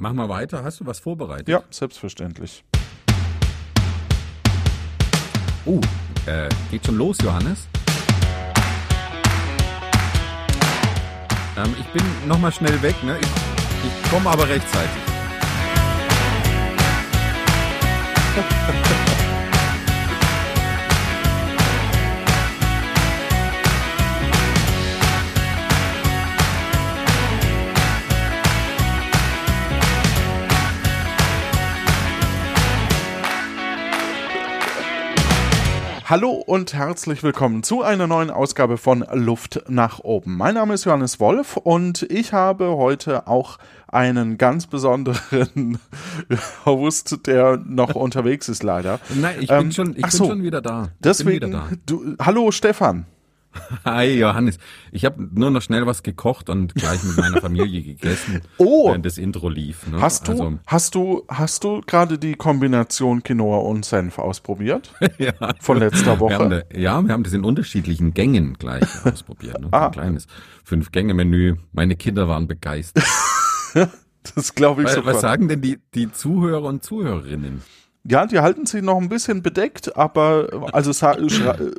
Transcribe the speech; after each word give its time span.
Mach 0.00 0.12
mal 0.12 0.28
weiter. 0.28 0.62
Hast 0.62 0.78
du 0.78 0.86
was 0.86 1.00
vorbereitet? 1.00 1.48
Ja, 1.48 1.64
selbstverständlich. 1.70 2.62
Oh, 5.66 5.80
äh, 6.26 6.48
geht 6.70 6.86
schon 6.86 6.96
los, 6.96 7.18
Johannes? 7.20 7.66
Ähm, 11.56 11.74
ich 11.80 11.86
bin 11.86 12.04
nochmal 12.28 12.52
schnell 12.52 12.80
weg, 12.80 12.94
ne? 13.02 13.18
Ich, 13.20 13.26
ich 13.26 14.10
komme 14.10 14.30
aber 14.30 14.48
rechtzeitig. 14.48 15.02
Hallo 36.10 36.30
und 36.30 36.72
herzlich 36.72 37.22
willkommen 37.22 37.62
zu 37.62 37.82
einer 37.82 38.06
neuen 38.06 38.30
Ausgabe 38.30 38.78
von 38.78 39.04
Luft 39.12 39.64
nach 39.68 39.98
oben. 39.98 40.38
Mein 40.38 40.54
Name 40.54 40.72
ist 40.72 40.86
Johannes 40.86 41.20
Wolf 41.20 41.58
und 41.58 42.00
ich 42.04 42.32
habe 42.32 42.78
heute 42.78 43.26
auch 43.26 43.58
einen 43.88 44.38
ganz 44.38 44.66
besonderen 44.66 45.76
Host, 46.64 47.26
der 47.26 47.58
noch 47.58 47.94
unterwegs 47.94 48.48
ist 48.48 48.62
leider. 48.62 49.00
Nein, 49.20 49.36
ich 49.38 49.48
bin, 49.48 49.70
schon, 49.70 49.90
ich 49.90 50.00
bin 50.00 50.10
so, 50.10 50.24
schon 50.24 50.42
wieder 50.42 50.62
da. 50.62 50.84
Ich 50.84 50.90
Deswegen, 51.00 51.48
wieder 51.48 51.48
da. 51.50 51.68
Du, 51.84 52.16
hallo 52.18 52.52
Stefan. 52.52 53.04
Hi 53.84 54.18
Johannes, 54.18 54.58
ich 54.92 55.04
habe 55.04 55.22
nur 55.32 55.50
noch 55.50 55.62
schnell 55.62 55.86
was 55.86 56.02
gekocht 56.02 56.50
und 56.50 56.74
gleich 56.74 57.02
mit 57.02 57.16
meiner 57.16 57.40
Familie 57.40 57.82
gegessen, 57.82 58.42
Oh. 58.58 58.88
während 58.88 59.06
das 59.06 59.18
Intro 59.18 59.48
lief. 59.48 59.86
Ne? 59.88 60.00
Hast 60.00 60.28
du, 60.28 60.32
Also, 60.32 60.58
hast 60.66 60.94
du, 60.94 61.24
hast 61.28 61.64
du 61.64 61.80
gerade 61.86 62.18
die 62.18 62.34
Kombination 62.34 63.22
Quinoa 63.22 63.58
und 63.58 63.84
Senf 63.84 64.18
ausprobiert? 64.18 64.94
ja. 65.18 65.32
Von 65.60 65.78
letzter 65.78 66.20
Wir 66.20 66.38
haben 66.38 66.50
Woche? 66.50 66.66
ja, 66.74 67.00
wir 67.02 67.12
haben 67.12 67.24
das 67.24 67.32
in 67.32 67.44
unterschiedlichen 67.44 68.12
Gängen 68.14 68.54
gleich 68.58 68.84
ausprobiert. 69.04 69.60
Ne? 69.60 69.68
Ah. 69.72 69.86
Ein 69.86 69.92
kleines 69.92 70.26
Fünf-Gänge-Menü. 70.64 71.56
Meine 71.72 71.96
Kinder 71.96 72.28
waren 72.28 72.46
begeistert. 72.46 73.04
Das 74.34 74.54
glaube 74.54 74.82
ich 74.82 74.88
Was, 74.88 74.94
sofort. 74.96 75.14
was 75.14 75.20
sagen 75.22 75.48
denn 75.48 75.62
die, 75.62 75.78
die 75.94 76.12
Zuhörer 76.12 76.64
und 76.64 76.82
Zuhörerinnen? 76.84 77.62
Ja, 78.04 78.24
die 78.26 78.38
halten 78.40 78.64
sie 78.64 78.80
noch 78.80 78.96
ein 78.98 79.08
bisschen 79.10 79.42
bedeckt, 79.42 79.96
aber 79.96 80.70
also 80.72 80.92
schrei 80.94 81.28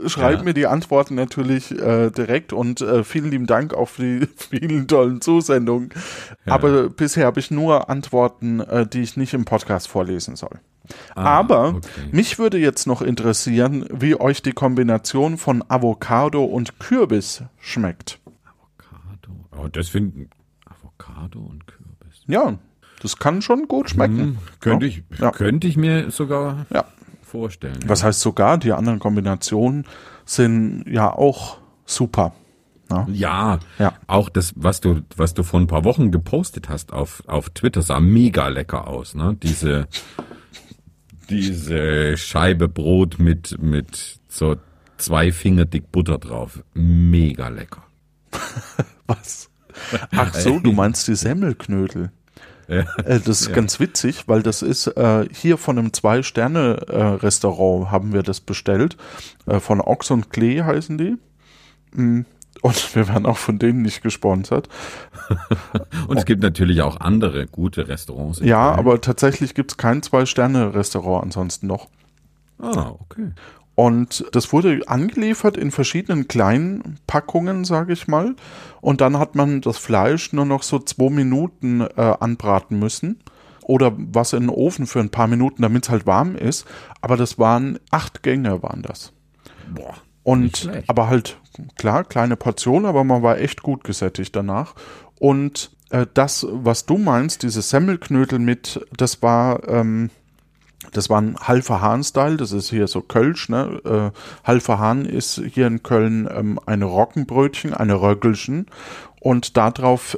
schreib 0.08 0.38
Ja. 0.40 0.44
mir 0.44 0.54
die 0.54 0.68
Antworten 0.68 1.16
natürlich 1.16 1.72
äh, 1.72 2.12
direkt 2.12 2.54
und 2.54 2.82
äh, 2.82 3.04
vielen 3.04 3.32
lieben 3.32 3.48
Dank 3.48 3.74
auch 3.74 3.90
für 3.90 4.04
die 4.04 4.28
vielen 4.36 4.88
tollen 4.88 5.22
Zusendungen. 5.22 5.90
Aber 6.46 6.90
bisher 6.90 7.26
habe 7.26 7.40
ich 7.40 7.50
nur 7.52 7.90
Antworten, 7.90 8.60
äh, 8.60 8.86
die 8.86 9.02
ich 9.02 9.18
nicht 9.18 9.34
im 9.34 9.46
Podcast 9.46 9.88
vorlesen 9.88 10.36
soll. 10.36 10.60
aber 11.16 11.58
Ah, 11.60 11.70
okay. 11.70 12.10
mich 12.12 12.38
würde 12.38 12.58
jetzt 12.60 12.86
noch 12.86 13.02
interessieren, 13.02 13.86
wie 13.92 14.20
euch 14.20 14.42
die 14.44 14.52
Kombination 14.54 15.38
von 15.38 15.64
Avocado 15.68 16.44
und 16.44 16.80
Kürbis 16.80 17.44
schmeckt. 17.60 18.20
Avocado. 18.46 19.34
Oh, 19.58 19.68
das 19.68 19.90
finden 19.90 20.30
Avocado 20.66 21.40
und 21.40 21.66
Kürbis. 21.66 22.24
Ja, 22.28 22.58
das 23.02 23.18
kann 23.18 23.42
schon 23.42 23.68
gut 23.68 23.90
schmecken. 23.90 24.18
Hm, 24.20 24.38
könnte, 24.60 24.86
Ja. 24.86 24.92
ich, 24.92 25.04
Ja. 25.20 25.32
könnte 25.32 25.68
ich 25.68 25.78
mir 25.78 26.12
sogar 26.12 26.66
Ja. 26.74 26.86
vorstellen. 27.24 27.80
Was 27.86 28.04
heißt 28.04 28.20
sogar, 28.22 28.58
die 28.58 28.72
anderen 28.74 29.00
Kombinationen 29.00 29.86
sind 30.26 30.86
ja 30.88 31.12
auch 31.12 31.58
super. 31.86 32.34
Ja, 33.08 33.60
Ja. 33.78 33.94
auch 34.08 34.30
das, 34.30 34.54
was 34.56 34.82
du, 34.82 35.02
was 35.16 35.36
du 35.36 35.44
vor 35.44 35.60
ein 35.60 35.68
paar 35.68 35.84
Wochen 35.84 36.10
gepostet 36.12 36.70
hast 36.70 36.92
auf, 36.92 37.22
auf 37.28 37.52
Twitter, 37.52 37.84
sah 37.84 38.00
mega 38.00 38.48
lecker 38.48 38.88
aus, 38.88 39.14
ne? 39.14 39.38
Diese, 39.44 39.88
diese 41.30 42.18
Scheibe 42.18 42.68
Brot 42.68 43.20
mit, 43.20 43.62
mit 43.62 44.20
so 44.28 44.56
zwei 44.98 45.32
Finger 45.32 45.66
dick 45.66 45.92
Butter 45.92 46.18
drauf. 46.18 46.64
Mega 46.74 47.50
lecker. 47.50 47.84
Was? 49.08 49.50
Ach 50.12 50.34
so, 50.34 50.60
du 50.60 50.72
meinst 50.72 51.08
die 51.08 51.16
Semmelknödel. 51.16 52.12
Ja. 52.70 52.82
Äh, 53.04 53.20
das 53.20 53.42
ist 53.42 53.54
ganz 53.54 53.80
witzig, 53.80 54.28
weil 54.28 54.44
das 54.44 54.62
ist 54.62 54.88
äh, 54.88 55.26
hier 55.32 55.58
von 55.58 55.80
einem 55.80 55.92
Zwei-Sterne-Restaurant 55.92 57.92
haben 57.92 58.14
wir 58.14 58.24
das 58.24 58.40
bestellt. 58.40 58.96
Äh, 59.48 59.60
von 59.60 59.82
Ochs 59.82 60.12
und 60.12 60.30
Klee 60.30 60.62
heißen 60.62 60.98
die. 60.98 61.18
Mm, 61.94 62.22
Und 62.62 62.96
wir 62.96 63.08
werden 63.08 63.26
auch 63.26 63.38
von 63.38 63.58
denen 63.58 63.82
nicht 63.82 64.04
gesponsert. 64.04 64.70
Und 66.08 66.18
es 66.18 66.26
gibt 66.26 66.44
natürlich 66.44 66.82
auch 66.82 67.00
andere 67.00 67.48
gute 67.48 67.88
Restaurants. 67.88 68.40
Ja, 68.40 68.70
Köln. 68.70 68.80
aber 68.80 69.02
tatsächlich 69.02 69.56
gibt 69.56 69.72
es 69.72 69.78
kein 69.78 70.02
Zwei-Sterne-Restaurant 70.02 71.24
ansonsten 71.24 71.68
noch. 71.68 71.88
Ah, 72.62 72.92
okay. 73.00 73.32
Und 73.80 74.26
das 74.34 74.52
wurde 74.52 74.82
angeliefert 74.88 75.56
in 75.56 75.72
verschiedenen 75.72 76.28
kleinen 76.28 77.00
Packungen, 77.08 77.64
sage 77.64 77.94
ich 77.94 78.10
mal. 78.10 78.36
Und 78.82 79.00
dann 79.00 79.18
hat 79.18 79.36
man 79.36 79.62
das 79.62 79.78
Fleisch 79.78 80.34
nur 80.34 80.44
noch 80.44 80.64
so 80.64 80.80
zwei 80.80 81.10
Minuten 81.10 81.80
äh, 81.80 82.16
anbraten 82.20 82.78
müssen. 82.78 83.22
Oder 83.64 83.94
was 83.96 84.34
in 84.34 84.42
den 84.42 84.50
Ofen 84.50 84.86
für 84.86 85.00
ein 85.00 85.12
paar 85.12 85.28
Minuten, 85.28 85.62
damit 85.62 85.86
es 85.86 85.90
halt 85.90 86.06
warm 86.06 86.36
ist. 86.36 86.66
Aber 87.00 87.16
das 87.16 87.40
waren 87.40 87.80
acht 87.90 88.22
Gänge, 88.22 88.62
waren 88.62 88.82
das. 88.82 89.14
Boah. 89.74 89.96
Und 90.24 90.70
aber 90.88 91.08
halt, 91.08 91.38
klar, 91.78 92.04
kleine 92.04 92.36
Portion, 92.36 92.86
aber 92.86 93.06
man 93.06 93.24
war 93.24 93.38
echt 93.38 93.64
gut 93.64 93.86
gesättigt 93.86 94.36
danach. 94.36 94.76
Und 95.20 95.72
äh, 95.90 96.06
das, 96.14 96.46
was 96.52 96.86
du 96.86 96.98
meinst, 96.98 97.44
diese 97.44 97.62
Semmelknödel 97.62 98.40
mit, 98.40 98.86
das 98.98 99.22
war, 99.22 99.66
ähm, 99.70 100.10
das 100.94 101.10
war 101.10 101.22
ein 101.22 101.38
Halfer 101.40 101.82
Hahn-Style, 101.82 102.38
das 102.38 102.52
ist 102.52 102.70
hier 102.70 102.88
so 102.88 103.02
Kölsch, 103.02 103.50
ne? 103.50 104.12
Äh, 104.14 104.48
Halfer 104.48 104.80
Hahn 104.80 105.06
ist 105.06 105.42
hier 105.54 105.68
in 105.68 105.84
Köln 105.84 106.28
ähm, 106.32 106.60
eine 106.66 106.86
Roggenbrötchen, 106.86 107.74
eine 107.74 108.02
Röggelchen 108.02 108.68
und 109.20 109.58
darauf 109.58 110.18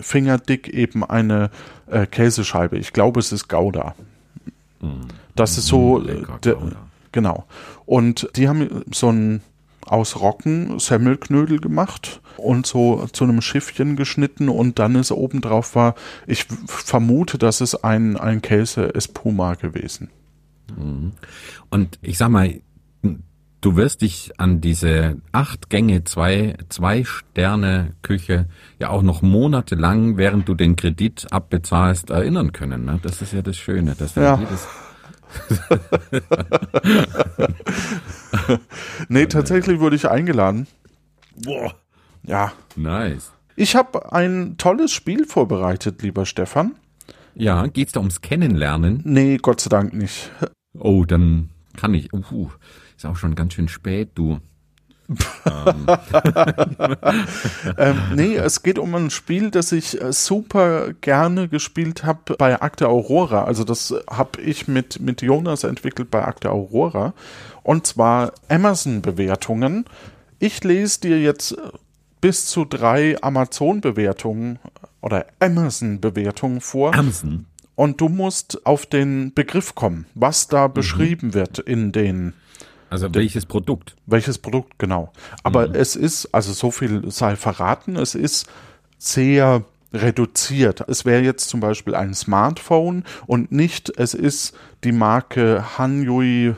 fingerdick 0.00 0.68
eben 0.68 1.04
eine 1.04 1.50
äh, 1.86 2.06
Käsescheibe. 2.06 2.76
Ich 2.78 2.92
glaube, 2.92 3.20
es 3.20 3.32
ist 3.32 3.48
Gouda. 3.48 3.94
Das 5.34 5.56
ist 5.58 5.66
so, 5.66 5.98
Mm, 5.98 6.04
lecker, 6.04 6.38
Gouda. 6.42 6.76
genau. 7.12 7.44
Und 7.86 8.28
die 8.36 8.48
haben 8.48 8.84
so 8.92 9.10
ein 9.10 9.40
aus 9.86 10.20
Roggen 10.20 10.78
Semmelknödel 10.78 11.60
gemacht 11.60 12.20
und 12.36 12.66
so 12.66 13.06
zu 13.12 13.24
einem 13.24 13.40
Schiffchen 13.40 13.96
geschnitten 13.96 14.48
und 14.48 14.78
dann 14.78 14.94
ist 14.96 15.12
obendrauf 15.12 15.74
war, 15.74 15.94
ich 16.26 16.46
vermute, 16.66 17.38
dass 17.38 17.60
es 17.60 17.74
ein, 17.84 18.16
ein 18.16 18.42
Käse 18.42 18.94
Espuma 18.94 19.54
gewesen. 19.54 20.10
Und 21.70 21.98
ich 22.02 22.18
sag 22.18 22.30
mal, 22.30 22.60
du 23.60 23.76
wirst 23.76 24.02
dich 24.02 24.32
an 24.38 24.60
diese 24.60 25.16
acht 25.32 25.70
Gänge, 25.70 26.04
zwei, 26.04 26.56
zwei 26.68 27.04
Sterne 27.04 27.94
Küche 28.02 28.46
ja 28.78 28.90
auch 28.90 29.02
noch 29.02 29.22
monatelang, 29.22 30.16
während 30.16 30.48
du 30.48 30.54
den 30.54 30.76
Kredit 30.76 31.26
abbezahlst, 31.30 32.10
erinnern 32.10 32.52
können. 32.52 32.84
Ne? 32.84 33.00
Das 33.02 33.22
ist 33.22 33.32
ja 33.32 33.42
das 33.42 33.56
Schöne, 33.56 33.94
dass 33.94 34.14
Ja. 34.16 34.38
jedes, 34.38 34.66
Nee, 39.08 39.26
tatsächlich 39.26 39.80
wurde 39.80 39.96
ich 39.96 40.08
eingeladen. 40.10 40.66
boah, 41.36 41.74
Ja. 42.24 42.52
nice. 42.76 43.32
Ich 43.56 43.76
habe 43.76 44.12
ein 44.12 44.56
tolles 44.58 44.90
Spiel 44.92 45.24
vorbereitet, 45.26 46.02
lieber 46.02 46.26
Stefan. 46.26 46.74
Ja, 47.36 47.66
geht's 47.68 47.92
da 47.92 48.00
ums 48.00 48.20
Kennenlernen? 48.20 49.00
Nee, 49.04 49.38
Gott 49.40 49.60
sei 49.60 49.68
Dank 49.68 49.94
nicht. 49.94 50.30
Oh, 50.78 51.04
dann 51.04 51.50
kann 51.76 51.94
ich. 51.94 52.12
Uh, 52.12 52.50
ist 52.96 53.06
auch 53.06 53.14
schon 53.16 53.34
ganz 53.36 53.54
schön 53.54 53.68
spät, 53.68 54.10
du. 54.16 54.40
Ähm, 57.76 57.96
nee, 58.14 58.36
es 58.36 58.62
geht 58.62 58.78
um 58.78 58.94
ein 58.94 59.10
Spiel, 59.10 59.50
das 59.50 59.72
ich 59.72 60.00
äh, 60.00 60.12
super 60.12 60.92
gerne 61.00 61.48
gespielt 61.48 62.04
habe 62.04 62.36
bei 62.36 62.60
Akte 62.60 62.88
Aurora. 62.88 63.44
Also 63.44 63.64
das 63.64 63.94
habe 64.08 64.40
ich 64.40 64.68
mit, 64.68 65.00
mit 65.00 65.22
Jonas 65.22 65.64
entwickelt 65.64 66.10
bei 66.10 66.24
Akte 66.24 66.50
Aurora. 66.50 67.14
Und 67.62 67.86
zwar 67.86 68.32
Amazon-Bewertungen. 68.48 69.86
Ich 70.38 70.62
lese 70.62 71.00
dir 71.00 71.20
jetzt 71.20 71.52
äh, 71.52 71.56
bis 72.20 72.46
zu 72.46 72.64
drei 72.64 73.20
Amazon-Bewertungen 73.22 74.58
oder 75.00 75.26
Amazon-Bewertungen 75.40 76.60
vor. 76.60 76.94
Amazon. 76.94 77.46
Und 77.74 78.00
du 78.00 78.08
musst 78.08 78.64
auf 78.66 78.86
den 78.86 79.34
Begriff 79.34 79.74
kommen, 79.74 80.06
was 80.14 80.46
da 80.46 80.68
beschrieben 80.68 81.34
wird 81.34 81.58
in 81.58 81.90
den 81.92 82.34
Also 82.94 83.14
welches 83.14 83.44
Produkt? 83.46 83.96
welches 84.06 84.38
Produkt 84.38 84.78
genau. 84.78 85.12
Aber 85.42 85.74
es 85.74 85.96
ist, 85.96 86.32
also 86.32 86.52
so 86.52 86.70
viel 86.70 87.10
sei 87.10 87.34
verraten, 87.36 87.96
es 87.96 88.14
ist 88.14 88.46
sehr 88.98 89.64
reduziert. 89.92 90.84
Es 90.88 91.04
wäre 91.04 91.22
jetzt 91.22 91.48
zum 91.48 91.60
Beispiel 91.60 91.94
ein 91.94 92.14
Smartphone 92.14 93.04
und 93.26 93.52
nicht, 93.52 93.92
es 93.96 94.14
ist 94.14 94.56
die 94.84 94.92
Marke 94.92 95.64
Hanyui 95.78 96.54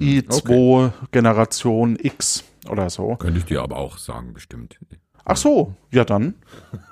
i2 0.00 0.92
Generation 1.10 1.96
X 2.00 2.44
oder 2.68 2.90
so. 2.90 3.16
Könnte 3.16 3.38
ich 3.38 3.44
dir 3.44 3.62
aber 3.62 3.76
auch 3.76 3.98
sagen, 3.98 4.32
bestimmt. 4.34 4.78
Ach 5.24 5.36
so, 5.36 5.74
ja 5.92 6.04
dann. 6.04 6.34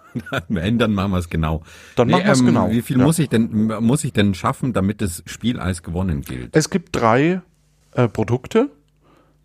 Ändern 0.49 0.93
machen 0.93 1.13
wir 1.13 1.19
es 1.19 1.29
genau. 1.31 1.63
Dann 1.95 2.11
machen 2.11 2.25
wir 2.25 2.33
es 2.33 2.45
genau. 2.45 2.71
Wie 2.71 2.83
viel 2.83 2.99
Ja. 2.99 3.05
muss 3.05 3.19
ich 3.21 3.29
denn 3.29 3.67
muss 3.81 4.03
ich 4.05 4.13
denn 4.13 4.35
schaffen, 4.35 4.73
damit 4.73 5.01
das 5.01 5.23
Spiel 5.27 5.61
als 5.61 5.83
gewonnen 5.85 6.23
gilt? 6.23 6.57
Es 6.57 6.71
gibt 6.71 6.97
drei 6.97 7.43
äh, 7.93 8.09
Produkte, 8.09 8.71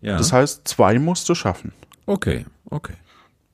Ja. 0.00 0.16
das 0.18 0.32
heißt, 0.32 0.66
zwei 0.68 0.98
musst 0.98 1.28
du 1.28 1.34
schaffen. 1.34 1.72
okay, 2.06 2.46
okay. 2.70 2.94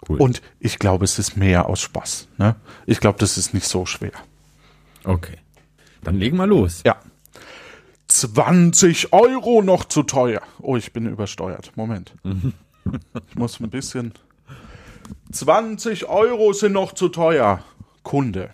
Cool. 0.08 0.18
Und 0.20 0.42
ich 0.58 0.80
glaube, 0.80 1.04
es 1.04 1.20
ist 1.20 1.36
mehr 1.36 1.68
aus 1.68 1.80
Spaß. 1.80 2.26
Ne? 2.36 2.56
Ich 2.86 2.98
glaube, 2.98 3.20
das 3.20 3.38
ist 3.38 3.54
nicht 3.54 3.68
so 3.68 3.86
schwer. 3.86 4.10
okay. 5.04 5.36
Dann 6.02 6.16
legen 6.16 6.36
wir 6.38 6.48
los. 6.48 6.82
Ja. 6.84 6.96
20 8.08 9.12
Euro 9.12 9.62
noch 9.62 9.84
zu 9.84 10.02
teuer. 10.02 10.42
Oh, 10.60 10.76
ich 10.76 10.92
bin 10.92 11.06
übersteuert. 11.06 11.72
Moment. 11.76 12.14
Ich 13.28 13.36
muss 13.36 13.60
ein 13.60 13.70
bisschen. 13.70 14.12
20 15.30 16.06
Euro 16.08 16.52
sind 16.52 16.72
noch 16.72 16.92
zu 16.94 17.08
teuer. 17.08 17.62
Kunde. 18.02 18.50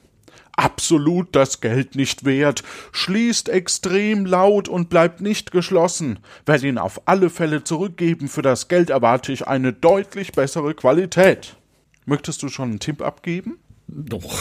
Absolut 0.59 1.37
das 1.37 1.61
Geld 1.61 1.95
nicht 1.95 2.25
wert, 2.25 2.65
schließt 2.91 3.49
extrem 3.49 4.27
laut 4.27 4.69
und 4.69 4.91
bleibt 4.91 5.21
nicht 5.21 5.53
geschlossen. 5.53 6.19
Werde 6.47 6.67
ihn 6.67 6.79
auf 6.79 7.03
alle 7.07 7.31
Fälle 7.31 7.63
zurückgeben. 7.63 8.27
Für 8.27 8.43
das 8.43 8.67
Geld 8.67 8.91
erwarte 8.91 9.31
ich 9.31 9.47
eine 9.47 9.73
deutlich 9.73 10.33
bessere 10.33 10.75
Qualität. 10.75 11.55
Möchtest 12.07 12.43
du 12.43 12.49
schon 12.49 12.71
einen 12.71 12.81
Tipp 12.81 13.03
abgeben? 13.03 13.59
Doch. 13.87 14.37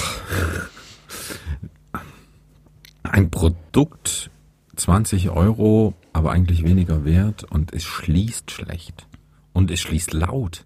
Ein 3.04 3.30
Produkt 3.30 4.32
20 4.76 5.30
Euro, 5.30 5.94
aber 6.14 6.32
eigentlich 6.32 6.64
weniger 6.64 7.06
wert 7.06 7.44
und 7.44 7.74
es 7.74 7.84
schließt 7.84 8.50
schlecht. 8.50 9.06
Und 9.54 9.70
es 9.70 9.82
schließt 9.82 10.14
laut. 10.14 10.66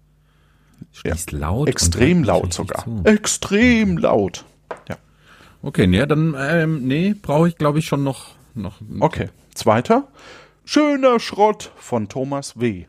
Es 0.92 1.00
schließt 1.00 1.32
laut. 1.32 1.60
und 1.60 1.68
Extrem 1.68 2.24
laut 2.24 2.54
sogar. 2.54 2.84
zu. 2.84 3.02
Extrem 3.04 3.98
laut. 3.98 4.46
Ja. 4.88 4.96
Okay, 5.62 5.86
nee, 5.86 6.04
dann, 6.06 6.34
ähm, 6.38 6.86
nee, 6.86 7.14
brauche 7.14 7.48
ich 7.48 7.56
glaube 7.56 7.78
ich 7.78 7.86
schon 7.86 8.02
noch, 8.02 8.34
noch. 8.54 8.80
Okay. 9.00 9.28
Zweiter. 9.54 10.08
Schöner 10.64 11.20
Schrott 11.20 11.72
von 11.76 12.08
Thomas 12.08 12.58
W. 12.58 12.86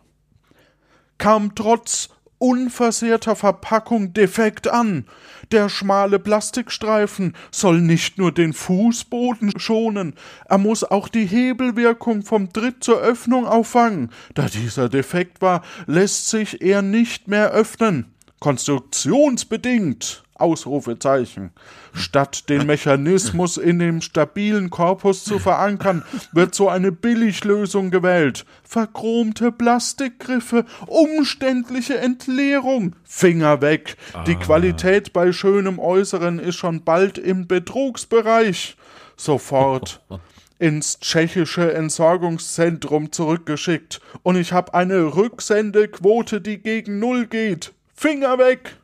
Kam 1.18 1.54
trotz 1.56 2.10
unversehrter 2.40 3.36
Verpackung 3.38 4.14
defekt 4.14 4.68
an. 4.68 5.06
Der 5.52 5.70
schmale 5.70 6.20
Plastikstreifen 6.20 7.36
soll 7.52 7.80
nicht 7.80 8.18
nur 8.18 8.34
den 8.34 8.54
Fußboden 8.54 9.58
schonen, 9.60 10.16
er 10.50 10.58
muss 10.58 10.84
auch 10.84 11.08
die 11.08 11.25
Hebelwirkung 11.25 12.24
vom 12.24 12.52
Tritt 12.52 12.84
zur 12.84 13.00
Öffnung 13.00 13.46
auffangen. 13.46 14.12
Da 14.34 14.48
dieser 14.48 14.90
defekt 14.90 15.42
war, 15.42 15.64
lässt 15.86 16.30
sich 16.30 16.62
er 16.62 16.81
nicht 16.81 17.28
mehr 17.28 17.52
öffnen. 17.52 18.12
Konstruktionsbedingt. 18.44 20.22
Ausrufezeichen. 20.36 21.51
Statt 21.94 22.50
den 22.50 22.66
Mechanismus 22.66 23.56
in 23.56 23.80
dem 23.80 24.01
stabilen 24.01 24.69
Korpus 24.69 25.24
zu 25.24 25.40
verankern, 25.40 26.04
wird 26.34 26.54
so 26.54 26.68
eine 26.68 26.92
Billiglösung 26.92 27.90
gewählt. 27.90 28.45
Verchromte 28.66 29.54
Plastikgriffe, 29.54 30.66
umständliche 30.88 32.00
Entleerung. 32.00 32.98
Finger 33.06 33.62
weg. 33.62 33.95
Die 34.28 34.36
Qualität 34.36 35.13
bei 35.13 35.31
schönem 35.31 35.80
Äußeren 35.80 36.39
ist 36.39 36.57
schon 36.57 36.84
bald 36.84 37.18
im 37.18 37.48
Betrugsbereich. 37.48 38.75
Sofort 39.16 40.01
ins 40.60 41.00
tschechische 41.00 41.74
Entsorgungszentrum 41.74 43.13
zurückgeschickt 43.13 44.01
und 44.22 44.36
ich 44.36 44.51
habe 44.51 44.74
eine 44.74 45.16
Rücksendequote, 45.16 46.42
die 46.42 46.57
gegen 46.57 47.00
Null 47.00 47.28
geht. 47.28 47.72
Finger 48.04 48.38
weg! 48.38 48.76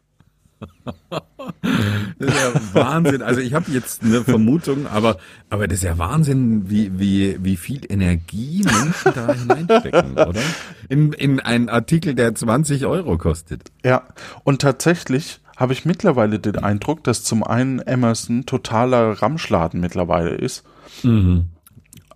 Das 2.20 2.34
ist 2.34 2.42
ja 2.42 2.54
Wahnsinn. 2.74 3.22
Also 3.22 3.42
ich 3.42 3.54
habe 3.54 3.70
jetzt 3.72 4.02
eine 4.02 4.24
Vermutung, 4.24 4.88
aber, 4.88 5.18
aber 5.50 5.68
das 5.68 5.80
ist 5.80 5.84
ja 5.84 5.98
Wahnsinn, 5.98 6.70
wie, 6.70 6.98
wie, 7.00 7.38
wie 7.44 7.58
viel 7.58 7.82
Energie 7.90 8.64
Menschen 8.64 9.14
da 9.14 9.34
hineinstecken, 9.34 10.14
oder? 10.14 10.40
In, 10.88 11.12
in 11.12 11.42
einen 11.42 11.68
Artikel, 11.68 12.16
der 12.16 12.34
20 12.34 12.86
Euro 12.86 13.18
kostet. 13.18 13.72
Ja, 13.84 14.04
und 14.46 14.62
tatsächlich 14.62 15.42
habe 15.58 15.74
ich 15.74 15.84
mittlerweile 15.84 16.40
den 16.40 16.58
Eindruck, 16.58 17.04
dass 17.04 17.26
zum 17.26 17.44
einen 17.44 17.80
Emerson 17.80 18.46
totaler 18.46 19.22
Ramschladen 19.22 19.82
mittlerweile 19.82 20.32
ist. 20.32 20.64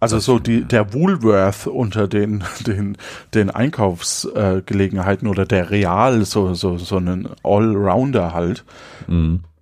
Also 0.04 0.20
so 0.20 0.38
die, 0.38 0.66
der 0.66 0.94
Woolworth 0.94 1.66
unter 1.66 2.10
den, 2.10 2.44
den, 2.68 2.98
den 3.34 3.50
Einkaufsgelegenheiten 3.50 4.66
Gelegenheiten 4.66 5.28
oder 5.28 5.46
der 5.46 5.70
Real, 5.72 6.26
so, 6.26 6.54
so, 6.54 6.78
so 6.78 6.98
einen 6.98 7.30
Allrounder 7.42 8.34
halt. 8.34 8.66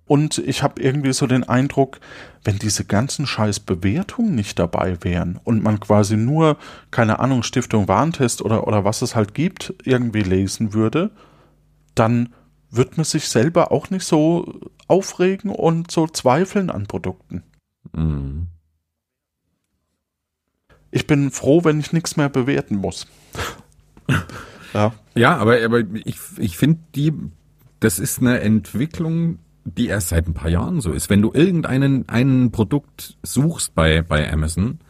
Und 0.04 0.38
ich 0.38 0.64
habe 0.64 0.82
irgendwie 0.82 1.12
so 1.12 1.28
den 1.28 1.44
Eindruck, 1.44 2.00
wenn 2.42 2.58
diese 2.58 2.84
ganzen 2.84 3.24
scheiß 3.24 3.60
Bewertungen 3.60 4.34
nicht 4.34 4.58
dabei 4.58 4.96
wären 5.04 5.38
und 5.44 5.62
man 5.62 5.78
quasi 5.78 6.16
nur, 6.16 6.56
keine 6.90 7.20
Ahnung, 7.20 7.44
Stiftung 7.44 7.86
Warntest 7.86 8.42
oder, 8.42 8.66
oder 8.66 8.84
was 8.84 9.00
es 9.00 9.14
halt 9.14 9.34
gibt, 9.34 9.72
irgendwie 9.84 10.22
lesen 10.22 10.74
würde, 10.74 11.12
dann 11.94 12.30
wird 12.68 12.96
man 12.96 13.04
sich 13.04 13.28
selber 13.28 13.70
auch 13.70 13.90
nicht 13.90 14.04
so 14.04 14.60
aufregen 14.88 15.50
und 15.50 15.92
so 15.92 16.08
zweifeln 16.08 16.68
an 16.68 16.88
Produkten. 16.88 17.44
Mhm. 17.92 18.48
Ich 20.92 21.06
bin 21.06 21.30
froh, 21.30 21.64
wenn 21.64 21.80
ich 21.80 21.92
nichts 21.92 22.16
mehr 22.16 22.28
bewerten 22.28 22.76
muss. 22.76 23.06
ja. 24.74 24.92
Ja, 25.14 25.36
aber, 25.38 25.64
aber 25.64 25.80
ich, 26.04 26.18
ich 26.36 26.56
finde 26.56 26.80
die, 26.94 27.12
das 27.80 27.98
ist 27.98 28.20
eine 28.20 28.40
Entwicklung, 28.40 29.38
die 29.64 29.88
erst 29.88 30.10
seit 30.10 30.28
ein 30.28 30.34
paar 30.34 30.50
Jahren 30.50 30.80
so 30.80 30.92
ist. 30.92 31.08
Wenn 31.08 31.22
du 31.22 31.32
irgendeinen 31.32 32.08
ein 32.08 32.50
Produkt 32.52 33.16
suchst 33.22 33.74
bei, 33.74 34.02
bei 34.02 34.30
Amazon, 34.30 34.80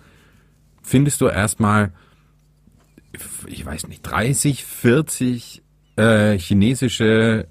findest 0.82 1.20
du 1.20 1.28
erstmal, 1.28 1.92
ich 3.46 3.64
weiß 3.64 3.86
nicht, 3.88 4.02
30, 4.02 4.64
40 4.64 5.62
äh, 5.96 6.36
chinesische 6.36 7.46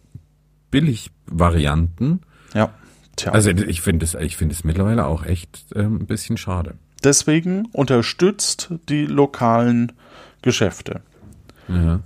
Billigvarianten. 0.72 2.22
Ja. 2.54 2.74
Tja. 3.16 3.32
Also 3.32 3.52
ich 3.52 3.82
finde 3.82 4.06
es, 4.06 4.16
ich 4.16 4.36
finde 4.36 4.56
es 4.56 4.64
mittlerweile 4.64 5.06
auch 5.06 5.26
echt 5.26 5.68
ähm, 5.76 5.98
ein 5.98 6.06
bisschen 6.08 6.38
schade. 6.38 6.76
Deswegen 7.04 7.66
unterstützt 7.74 8.70
die 8.90 9.06
lokalen 9.06 9.92
Geschäfte. 10.42 11.02
Ja. 11.68 12.02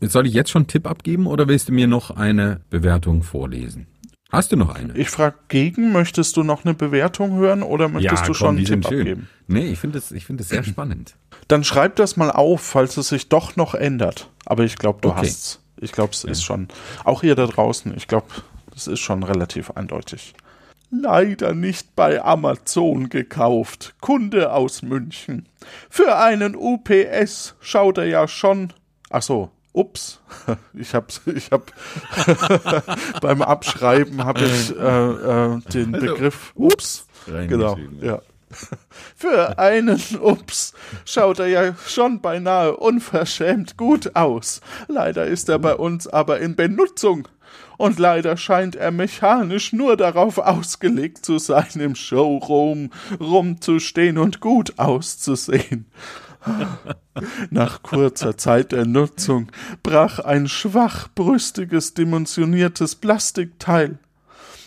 Soll 0.00 0.26
ich 0.26 0.34
jetzt 0.34 0.50
schon 0.50 0.62
einen 0.62 0.68
Tipp 0.68 0.86
abgeben 0.86 1.26
oder 1.26 1.48
willst 1.48 1.68
du 1.68 1.72
mir 1.72 1.86
noch 1.86 2.10
eine 2.10 2.60
Bewertung 2.70 3.22
vorlesen? 3.22 3.86
Hast 4.30 4.52
du 4.52 4.56
noch 4.56 4.74
eine? 4.74 4.96
Ich 4.96 5.08
frage 5.08 5.36
gegen, 5.48 5.92
möchtest 5.92 6.36
du 6.36 6.42
noch 6.42 6.64
eine 6.64 6.74
Bewertung 6.74 7.36
hören 7.36 7.62
oder 7.62 7.88
möchtest 7.88 8.22
du 8.24 8.26
komm, 8.26 8.34
schon 8.34 8.56
einen 8.56 8.64
Tipp 8.64 8.86
schön. 8.86 9.00
abgeben? 9.00 9.28
Nee, 9.46 9.66
ich 9.68 9.78
finde 9.78 9.98
es 9.98 10.10
ich 10.10 10.28
es 10.28 10.48
sehr 10.48 10.64
spannend. 10.64 11.14
Dann 11.48 11.62
schreib 11.62 11.96
das 11.96 12.16
mal 12.16 12.30
auf, 12.30 12.60
falls 12.60 12.96
es 12.96 13.08
sich 13.08 13.28
doch 13.28 13.54
noch 13.56 13.74
ändert. 13.74 14.28
Aber 14.44 14.64
ich 14.64 14.76
glaube, 14.76 14.98
du 15.00 15.10
Okay. 15.10 15.20
hast's. 15.20 15.60
Ich 15.80 15.92
glaube, 15.92 16.12
es 16.12 16.24
ist 16.24 16.42
schon. 16.42 16.68
Auch 17.04 17.22
ihr 17.22 17.34
da 17.34 17.46
draußen, 17.46 17.94
ich 17.96 18.08
glaube, 18.08 18.26
das 18.72 18.86
ist 18.88 19.00
schon 19.00 19.22
relativ 19.22 19.70
eindeutig. 19.72 20.34
Leider 20.90 21.54
nicht 21.54 21.96
bei 21.96 22.22
Amazon 22.22 23.08
gekauft. 23.08 23.94
Kunde 24.00 24.52
aus 24.52 24.82
München. 24.82 25.48
Für 25.90 26.18
einen 26.18 26.54
UPS 26.54 27.56
schaut 27.60 27.98
er 27.98 28.06
ja 28.06 28.28
schon. 28.28 28.72
Ach 29.10 29.22
so, 29.22 29.50
ups. 29.72 30.20
Ich 30.74 30.94
hab's, 30.94 31.22
ich 31.26 31.50
hab 31.50 31.72
beim 33.20 33.42
Abschreiben 33.42 34.24
habe 34.24 34.44
ich 34.44 34.76
äh, 34.76 35.54
äh, 35.54 35.60
den 35.72 35.92
Begriff 35.92 36.52
ups. 36.54 37.06
Genau, 37.26 37.76
ja. 38.00 38.20
Für 39.16 39.58
einen 39.58 40.00
Ups 40.20 40.72
schaut 41.04 41.40
er 41.40 41.48
ja 41.48 41.74
schon 41.86 42.20
beinahe 42.20 42.76
unverschämt 42.76 43.76
gut 43.76 44.14
aus. 44.14 44.60
Leider 44.88 45.26
ist 45.26 45.48
er 45.48 45.58
bei 45.58 45.74
uns 45.74 46.06
aber 46.06 46.38
in 46.40 46.54
Benutzung. 46.54 47.28
Und 47.76 47.98
leider 47.98 48.36
scheint 48.36 48.76
er 48.76 48.90
mechanisch 48.90 49.72
nur 49.72 49.96
darauf 49.96 50.38
ausgelegt 50.38 51.24
zu 51.24 51.38
sein, 51.38 51.68
im 51.74 51.94
Showroom 51.94 52.90
rumzustehen 53.20 54.18
und 54.18 54.40
gut 54.40 54.78
auszusehen. 54.78 55.86
Nach 57.50 57.82
kurzer 57.82 58.36
Zeit 58.36 58.72
der 58.72 58.86
Nutzung 58.86 59.50
brach 59.82 60.20
ein 60.20 60.46
schwachbrüstiges, 60.46 61.94
dimensioniertes 61.94 62.94
Plastikteil 62.94 63.98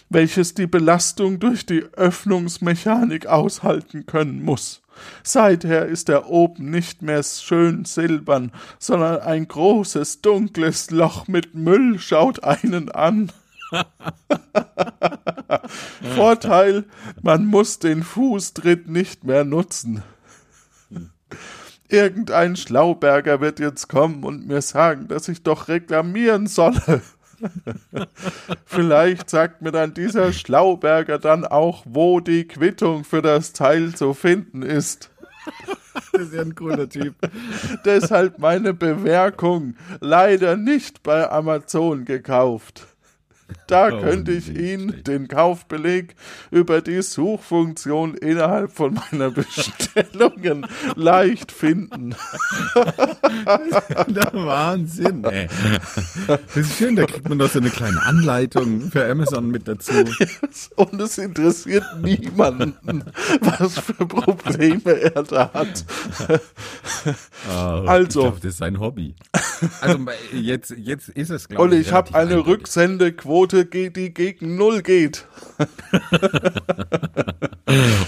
welches 0.10 0.56
die 0.56 0.68
Belastung 0.68 1.40
durch 1.40 1.66
die 1.66 1.84
Öffnungsmechanik 1.94 3.28
aushalten 3.28 4.06
können 4.06 4.44
muss. 4.44 4.82
Seither 5.24 5.86
ist 5.86 6.10
er 6.10 6.30
oben 6.30 6.70
nicht 6.70 7.02
mehr 7.02 7.24
schön 7.24 7.86
silbern, 7.86 8.52
sondern 8.78 9.20
ein 9.22 9.48
großes 9.48 10.22
dunkles 10.22 10.92
Loch 10.92 11.28
mit 11.28 11.56
Müll 11.56 12.00
schaut 12.00 12.44
einen 12.44 12.90
an. 12.90 13.32
Vorteil, 16.16 16.86
man 17.22 17.46
muss 17.46 17.80
den 17.80 18.04
Fußtritt 18.04 18.88
nicht 18.88 19.24
mehr 19.24 19.44
nutzen. 19.44 20.04
Irgendein 21.88 22.56
Schlauberger 22.56 23.42
wird 23.42 23.60
jetzt 23.60 23.90
kommen 23.90 24.24
und 24.24 24.48
mir 24.48 24.62
sagen, 24.62 25.08
dass 25.08 25.28
ich 25.28 25.44
doch 25.44 25.68
reklamieren 25.68 26.48
solle. 26.48 27.02
Vielleicht 28.66 29.30
sagt 29.30 29.62
mir 29.62 29.72
dann 29.72 29.94
dieser 29.94 30.34
Schlauberger 30.34 31.20
dann 31.20 31.46
auch, 31.46 31.84
wo 31.86 32.20
die 32.20 32.48
Quittung 32.48 33.04
für 33.04 33.22
das 33.22 33.54
Teil 33.54 33.96
zu 33.96 34.14
finden 34.14 34.62
ist. 34.62 35.10
Das 36.12 36.22
ist 36.22 36.34
ja 36.34 36.42
ein 36.42 36.56
cooler 36.56 36.88
Typ. 36.88 37.16
Deshalb 37.86 38.40
meine 38.40 38.74
Bemerkung. 38.74 39.76
Leider 40.00 40.58
nicht 40.58 41.04
bei 41.04 41.30
Amazon 41.30 42.06
gekauft. 42.06 42.89
Da 43.68 43.90
Oh, 43.92 44.02
könnte 44.02 44.32
ich 44.32 44.50
Ihnen 44.56 45.04
den 45.04 45.28
Kaufbeleg 45.28 46.16
über 46.52 46.82
die 46.82 47.02
Suchfunktion 47.02 48.16
innerhalb 48.16 48.72
von 48.72 48.94
meiner 49.12 49.32
Bestellungen 49.32 50.66
leicht 50.96 51.52
finden. 51.52 52.16
Der 54.08 54.32
Wahnsinn, 54.34 55.24
ey. 55.24 55.48
Das 56.28 56.40
ist 56.56 56.78
schön, 56.78 56.96
da 56.96 57.06
kriegt 57.06 57.28
man 57.30 57.40
doch 57.40 57.50
so 57.50 57.60
eine 57.60 57.70
kleine 57.70 58.02
Anleitung 58.04 58.90
für 58.92 59.10
Amazon 59.10 59.50
mit 59.50 59.68
dazu. 59.68 59.94
Und 60.76 61.00
es 61.02 61.18
interessiert 61.18 61.84
niemanden, 62.02 63.04
was 63.42 63.80
für 63.80 64.06
Probleme 64.06 64.92
er 65.00 65.24
da 65.24 65.52
hat. 65.54 65.86
Ah, 67.50 67.82
Also. 67.86 68.20
Ich 68.20 68.26
glaub, 68.26 68.42
das 68.42 68.52
ist 68.52 68.58
sein 68.58 68.80
Hobby. 68.80 69.16
Also 69.82 70.00
jetzt, 70.34 70.72
jetzt 70.78 71.10
ist 71.10 71.30
es, 71.30 71.48
glaube 71.50 71.76
ich. 71.76 71.88
ich 71.88 71.94
habe 71.94 72.14
eine 72.16 72.32
eindeutig. 72.32 72.48
Rücksendequote, 72.48 73.39
ge- 73.48 73.90
die 73.90 74.14
gegen 74.14 74.56
Null 74.56 74.82
geht. 74.82 75.26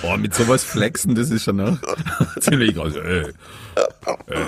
Oh, 0.04 0.18
mit 0.18 0.34
sowas 0.34 0.64
flexen, 0.64 1.14
das 1.14 1.30
ist 1.30 1.44
schon 1.44 1.58
noch 1.58 1.78
ziemlich 2.40 2.74
groß. 2.74 2.96
Ey, 2.96 3.26
ey, 4.28 4.46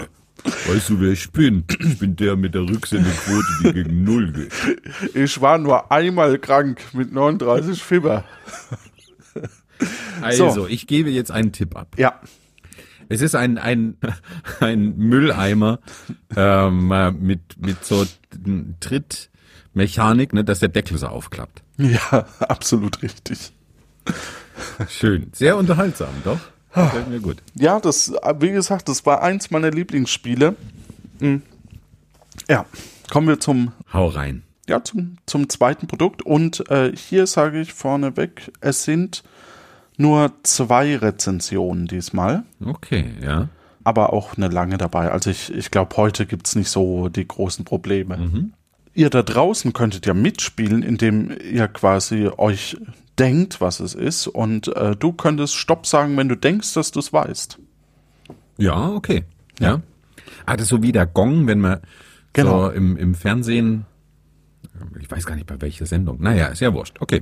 weißt 0.67 0.89
du, 0.89 0.99
wer 0.99 1.11
ich 1.11 1.31
bin? 1.31 1.63
Ich 1.79 1.99
bin 1.99 2.15
der 2.15 2.35
mit 2.35 2.55
der 2.55 2.61
Rücksendequote, 2.61 3.45
die 3.63 3.73
gegen 3.73 4.03
Null 4.03 4.31
geht. 4.31 4.51
Ich 5.13 5.39
war 5.39 5.59
nur 5.59 5.91
einmal 5.91 6.39
krank 6.39 6.81
mit 6.93 7.11
39 7.13 7.81
Fieber. 7.83 8.23
Also, 10.21 10.65
ich 10.67 10.87
gebe 10.87 11.09
jetzt 11.09 11.29
einen 11.31 11.51
Tipp 11.51 11.75
ab. 11.75 11.95
Ja, 11.97 12.21
Es 13.09 13.21
ist 13.21 13.35
ein, 13.35 13.57
ein, 13.57 13.97
ein 14.61 14.95
Mülleimer 14.97 15.79
ähm, 16.37 16.89
äh, 16.91 17.11
mit, 17.11 17.41
mit 17.59 17.83
so 17.83 18.05
Trittmechanik, 19.73 20.33
ne, 20.33 20.43
dass 20.43 20.59
der 20.59 20.69
Deckel 20.69 20.97
so 20.97 21.07
aufklappt. 21.07 21.63
ja, 21.77 22.25
absolut 22.39 23.01
richtig. 23.01 23.51
Schön. 24.87 25.29
Sehr 25.33 25.57
unterhaltsam, 25.57 26.09
doch? 26.23 26.39
Gefällt 26.73 27.09
mir 27.09 27.19
gut. 27.19 27.37
Ja, 27.55 27.79
das, 27.79 28.11
wie 28.39 28.51
gesagt, 28.51 28.89
das 28.89 29.05
war 29.05 29.21
eins 29.21 29.51
meiner 29.51 29.69
Lieblingsspiele. 29.71 30.55
Mhm. 31.19 31.43
Ja, 32.49 32.65
kommen 33.11 33.27
wir 33.27 33.39
zum, 33.39 33.73
Hau 33.91 34.07
rein. 34.07 34.41
ja, 34.67 34.83
zum, 34.83 35.17
zum 35.27 35.49
zweiten 35.49 35.87
Produkt. 35.87 36.23
Und 36.23 36.69
äh, 36.71 36.91
hier 36.95 37.27
sage 37.27 37.61
ich 37.61 37.73
vorneweg, 37.73 38.51
es 38.59 38.83
sind 38.83 39.23
nur 39.97 40.31
zwei 40.41 40.97
Rezensionen 40.97 41.85
diesmal. 41.85 42.43
Okay, 42.63 43.05
ja. 43.23 43.49
aber 43.83 44.11
auch 44.11 44.35
eine 44.35 44.47
lange 44.47 44.77
dabei. 44.79 45.11
Also 45.11 45.29
ich, 45.29 45.53
ich 45.53 45.69
glaube, 45.69 45.95
heute 45.97 46.25
gibt's 46.25 46.55
nicht 46.55 46.69
so 46.69 47.07
die 47.09 47.27
großen 47.27 47.65
Probleme. 47.65 48.51
Ihr 48.93 49.09
da 49.09 49.23
draußen 49.23 49.73
könntet 49.73 50.05
ja 50.05 50.13
mitspielen, 50.13 50.83
indem 50.83 51.35
ihr 51.51 51.67
quasi 51.67 52.29
euch 52.37 52.77
denkt, 53.17 53.59
was 53.61 53.79
es 53.79 53.95
ist. 53.95 54.27
Und 54.27 54.67
äh, 54.75 54.95
du 54.95 55.13
könntest 55.13 55.55
Stopp 55.55 55.87
sagen, 55.87 56.15
wenn 56.17 56.29
du 56.29 56.35
denkst, 56.35 56.73
dass 56.73 56.91
du 56.91 56.99
es 56.99 57.11
weißt. 57.11 57.57
Ja, 58.57 58.89
okay. 58.89 59.23
Ja. 59.59 59.81
Ah, 60.45 60.53
das 60.55 60.63
ist 60.63 60.69
so 60.69 60.83
wie 60.83 60.91
der 60.91 61.05
Gong, 61.07 61.47
wenn 61.47 61.59
man 61.59 61.79
Genau. 62.33 62.65
so 62.65 62.71
im, 62.71 62.97
im 62.97 63.13
Fernsehen, 63.13 63.85
ich 64.99 65.09
weiß 65.09 65.25
gar 65.25 65.35
nicht 65.35 65.47
bei 65.47 65.61
welcher 65.61 65.85
Sendung. 65.85 66.21
Naja, 66.21 66.47
ist 66.47 66.61
ja 66.61 66.73
wurscht. 66.73 66.97
Okay. 66.99 67.21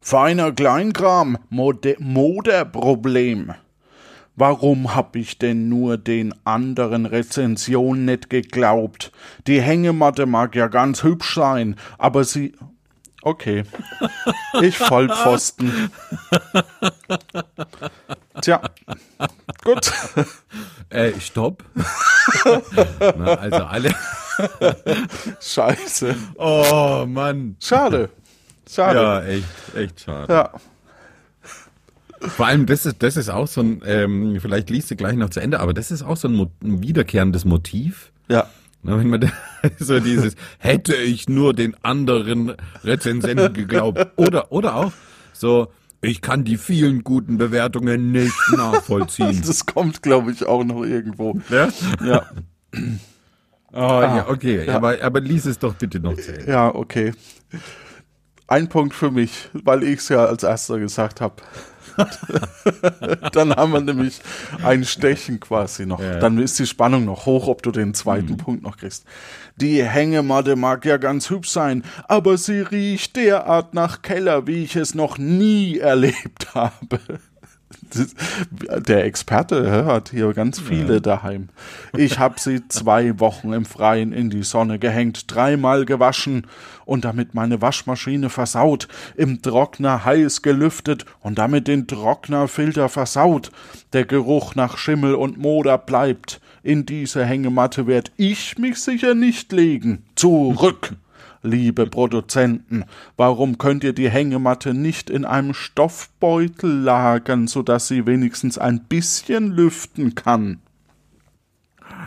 Feiner 0.00 0.52
Kleinkram, 0.52 1.36
Mode 1.50 1.96
Moderproblem. 1.98 3.52
Warum 4.36 4.94
hab 4.94 5.16
ich 5.16 5.38
denn 5.38 5.70
nur 5.70 5.96
den 5.96 6.34
anderen 6.44 7.06
Rezensionen 7.06 8.04
nicht 8.04 8.28
geglaubt? 8.28 9.10
Die 9.46 9.62
Hängematte 9.62 10.26
mag 10.26 10.54
ja 10.54 10.68
ganz 10.68 11.02
hübsch 11.02 11.34
sein, 11.34 11.76
aber 11.96 12.22
sie. 12.22 12.54
Okay. 13.22 13.64
Ich 14.60 14.76
Vollpfosten. 14.78 15.90
Tja. 18.42 18.60
Gut. 19.64 19.90
Äh, 20.90 21.18
stopp. 21.18 21.64
Na, 23.00 23.34
also 23.34 23.64
alle. 23.64 23.94
Scheiße. 25.40 26.14
Oh, 26.36 27.04
Mann. 27.08 27.56
Schade. 27.60 28.10
Schade. 28.70 28.98
Ja, 28.98 29.22
echt, 29.22 29.74
echt 29.74 30.00
schade. 30.00 30.32
Ja. 30.32 30.50
Vor 32.28 32.46
allem, 32.46 32.66
das 32.66 32.86
ist, 32.86 33.02
das 33.02 33.16
ist 33.16 33.28
auch 33.28 33.46
so 33.46 33.62
ein, 33.62 33.82
ähm, 33.86 34.38
vielleicht 34.40 34.70
liest 34.70 34.90
du 34.90 34.96
gleich 34.96 35.16
noch 35.16 35.30
zu 35.30 35.40
Ende, 35.40 35.60
aber 35.60 35.74
das 35.74 35.90
ist 35.90 36.02
auch 36.02 36.16
so 36.16 36.28
ein, 36.28 36.34
Mo 36.34 36.50
ein 36.62 36.82
wiederkehrendes 36.82 37.44
Motiv. 37.44 38.12
Ja. 38.28 38.48
Na, 38.82 38.98
wenn 38.98 39.08
man 39.08 39.20
da, 39.20 39.28
so 39.78 40.00
dieses, 40.00 40.34
hätte 40.58 40.94
ich 40.94 41.28
nur 41.28 41.54
den 41.54 41.76
anderen 41.82 42.54
Rezensenten 42.84 43.52
geglaubt. 43.52 44.06
Oder, 44.16 44.52
oder 44.52 44.76
auch 44.76 44.92
so, 45.32 45.68
ich 46.00 46.20
kann 46.20 46.44
die 46.44 46.56
vielen 46.56 47.04
guten 47.04 47.38
Bewertungen 47.38 48.12
nicht 48.12 48.34
nachvollziehen. 48.56 49.42
Das 49.46 49.66
kommt, 49.66 50.02
glaube 50.02 50.32
ich, 50.32 50.46
auch 50.46 50.64
noch 50.64 50.84
irgendwo. 50.84 51.40
Ja? 51.50 51.68
Ja. 52.04 52.26
Oh, 53.72 54.00
ja, 54.02 54.26
okay. 54.28 54.66
ja. 54.66 54.76
Aber, 54.76 55.02
aber 55.02 55.20
lies 55.20 55.46
es 55.46 55.58
doch 55.58 55.74
bitte 55.74 56.00
noch 56.00 56.14
zu 56.14 56.32
Ende. 56.34 56.50
Ja, 56.50 56.74
okay. 56.74 57.12
Ein 58.46 58.68
Punkt 58.68 58.94
für 58.94 59.10
mich, 59.10 59.48
weil 59.52 59.82
ich 59.82 59.98
es 59.98 60.08
ja 60.08 60.24
als 60.24 60.44
erster 60.44 60.78
gesagt 60.78 61.20
habe. 61.20 61.36
Dann 63.32 63.54
haben 63.54 63.72
wir 63.72 63.80
nämlich 63.80 64.20
ein 64.62 64.84
Stechen 64.84 65.40
quasi 65.40 65.86
noch. 65.86 66.00
Ja. 66.00 66.18
Dann 66.18 66.38
ist 66.38 66.58
die 66.58 66.66
Spannung 66.66 67.04
noch 67.04 67.26
hoch, 67.26 67.48
ob 67.48 67.62
du 67.62 67.70
den 67.70 67.94
zweiten 67.94 68.36
Punkt 68.36 68.62
noch 68.62 68.76
kriegst. 68.76 69.04
Die 69.56 69.82
Hängematte 69.82 70.56
mag 70.56 70.84
ja 70.84 70.98
ganz 70.98 71.30
hübsch 71.30 71.50
sein, 71.50 71.82
aber 72.08 72.36
sie 72.36 72.60
riecht 72.60 73.16
derart 73.16 73.74
nach 73.74 74.02
Keller, 74.02 74.46
wie 74.46 74.64
ich 74.64 74.76
es 74.76 74.94
noch 74.94 75.18
nie 75.18 75.78
erlebt 75.78 76.54
habe. 76.54 77.00
Der 78.86 79.04
Experte 79.04 79.84
hat 79.84 80.10
hier 80.10 80.32
ganz 80.32 80.60
viele 80.60 81.00
daheim. 81.00 81.48
Ich 81.96 82.18
habe 82.18 82.38
sie 82.38 82.66
zwei 82.68 83.18
Wochen 83.18 83.52
im 83.52 83.64
Freien 83.64 84.12
in 84.12 84.30
die 84.30 84.44
Sonne 84.44 84.78
gehängt, 84.78 85.24
dreimal 85.28 85.84
gewaschen 85.84 86.46
und 86.84 87.04
damit 87.04 87.34
meine 87.34 87.60
Waschmaschine 87.60 88.30
versaut, 88.30 88.88
im 89.16 89.42
Trockner 89.42 90.04
heiß 90.04 90.42
gelüftet 90.42 91.04
und 91.20 91.38
damit 91.38 91.68
den 91.68 91.86
Trocknerfilter 91.86 92.88
versaut. 92.88 93.50
Der 93.92 94.04
Geruch 94.04 94.54
nach 94.54 94.78
Schimmel 94.78 95.14
und 95.14 95.38
Moder 95.38 95.78
bleibt. 95.78 96.40
In 96.62 96.86
diese 96.86 97.24
Hängematte 97.24 97.86
werd 97.86 98.12
ich 98.16 98.58
mich 98.58 98.78
sicher 98.78 99.14
nicht 99.14 99.52
legen. 99.52 100.04
Zurück! 100.14 100.96
Liebe 101.42 101.86
Produzenten, 101.86 102.84
warum 103.16 103.58
könnt 103.58 103.84
ihr 103.84 103.92
die 103.92 104.10
Hängematte 104.10 104.74
nicht 104.74 105.10
in 105.10 105.24
einem 105.24 105.54
Stoffbeutel 105.54 106.70
lagern, 106.70 107.46
sodass 107.46 107.88
sie 107.88 108.06
wenigstens 108.06 108.58
ein 108.58 108.84
bisschen 108.84 109.52
lüften 109.52 110.14
kann? 110.14 110.60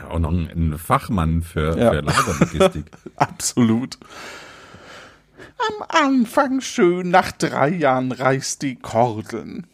Auch 0.10 0.20
noch 0.20 0.32
ein, 0.32 0.76
Fachmann 0.78 1.42
für, 1.42 1.78
Ja. 1.78 1.92
für 1.92 2.02
Lagerlogistik. 2.02 2.86
Absolut. 3.16 3.98
Am 5.68 5.86
Anfang 6.08 6.62
schön, 6.62 7.10
nach 7.10 7.32
drei 7.32 7.70
Jahren 7.70 8.12
reißt 8.12 8.62
die 8.62 8.76
Kordeln. 8.76 9.68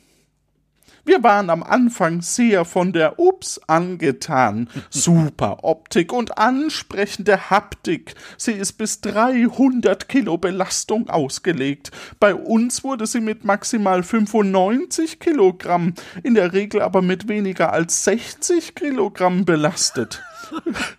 Wir 1.05 1.21
waren 1.21 1.51
am 1.51 1.61
Anfang 1.61 2.21
sehr 2.21 2.65
von 2.65 2.91
der 2.91 3.19
Ups 3.19 3.61
angetan. 3.67 4.67
Super 4.89 5.63
Optik 5.63 6.11
und 6.11 6.39
ansprechende 6.39 7.51
Haptik. 7.51 8.15
Sie 8.37 8.53
ist 8.53 8.73
bis 8.73 9.01
300 9.01 10.09
Kilo 10.09 10.37
Belastung 10.37 11.07
ausgelegt. 11.09 11.91
Bei 12.19 12.33
uns 12.33 12.83
wurde 12.83 13.05
sie 13.05 13.21
mit 13.21 13.45
maximal 13.45 14.01
95 14.01 15.19
Kilogramm, 15.19 15.93
in 16.23 16.33
der 16.33 16.53
Regel 16.53 16.81
aber 16.81 17.03
mit 17.03 17.27
weniger 17.27 17.71
als 17.71 18.03
60 18.05 18.73
Kilogramm 18.73 19.45
belastet. 19.45 20.23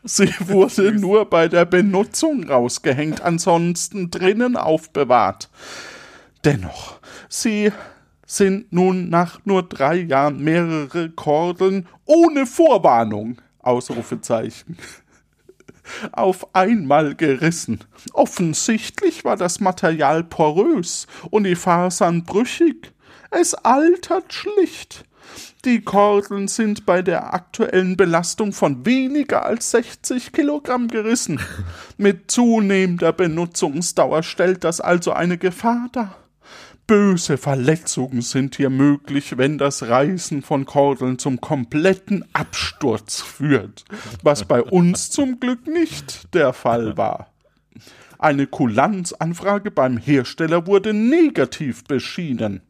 Sie 0.05 0.33
wurde 0.41 0.93
nur 0.93 1.29
bei 1.29 1.49
der 1.49 1.65
Benutzung 1.65 2.49
rausgehängt, 2.49 3.23
ansonsten 3.23 4.11
drinnen 4.11 4.57
aufbewahrt. 4.57 5.49
Dennoch, 6.45 7.01
sie 7.29 7.73
sind 8.27 8.73
nun 8.73 9.09
nach 9.09 9.41
nur 9.45 9.63
drei 9.63 9.97
Jahren 9.97 10.43
mehrere 10.43 11.11
Kordeln 11.11 11.87
ohne 12.05 12.47
Vorwarnung, 12.47 13.41
Ausrufezeichen, 13.61 14.77
auf 16.13 16.55
einmal 16.55 17.15
gerissen. 17.15 17.81
Offensichtlich 18.13 19.25
war 19.25 19.37
das 19.37 19.61
Material 19.61 20.25
porös 20.25 21.07
und 21.31 21.45
die 21.45 21.55
Fasern 21.55 22.25
brüchig. 22.25 22.93
Es 23.31 23.55
altert 23.55 24.33
schlicht. 24.33 25.05
Die 25.65 25.83
Kordeln 25.83 26.47
sind 26.47 26.87
bei 26.87 27.03
der 27.03 27.35
aktuellen 27.35 27.97
Belastung 27.97 28.53
von 28.53 28.87
weniger 28.87 29.45
als 29.45 29.73
60 29.73 30.33
Kilogramm 30.33 30.87
gerissen. 30.89 31.41
Mit 31.97 32.31
zunehmender 32.31 33.13
Benutzungsdauer 33.13 34.23
stellt 34.23 34.63
das 34.63 34.81
also 34.81 35.13
eine 35.13 35.39
Gefahr 35.39 35.89
dar. 35.93 36.17
Böse 36.87 37.37
Verletzungen 37.37 38.23
sind 38.23 38.55
hier 38.57 38.71
möglich, 38.71 39.37
wenn 39.37 39.59
das 39.59 39.89
Reißen 39.89 40.43
von 40.43 40.67
Kordeln 40.67 41.19
zum 41.19 41.41
kompletten 41.41 42.25
Absturz 42.33 43.21
führt, 43.21 43.85
was 44.23 44.45
bei 44.45 44.63
uns 44.63 45.11
zum 45.11 45.41
Glück 45.41 45.67
nicht 45.67 46.33
der 46.33 46.53
Fall 46.53 46.97
war. 46.97 47.33
Eine 48.19 48.47
Kulanzanfrage 48.47 49.73
beim 49.73 49.97
Hersteller 49.97 50.69
wurde 50.69 50.95
negativ 50.95 51.83
beschieden. 51.83 52.63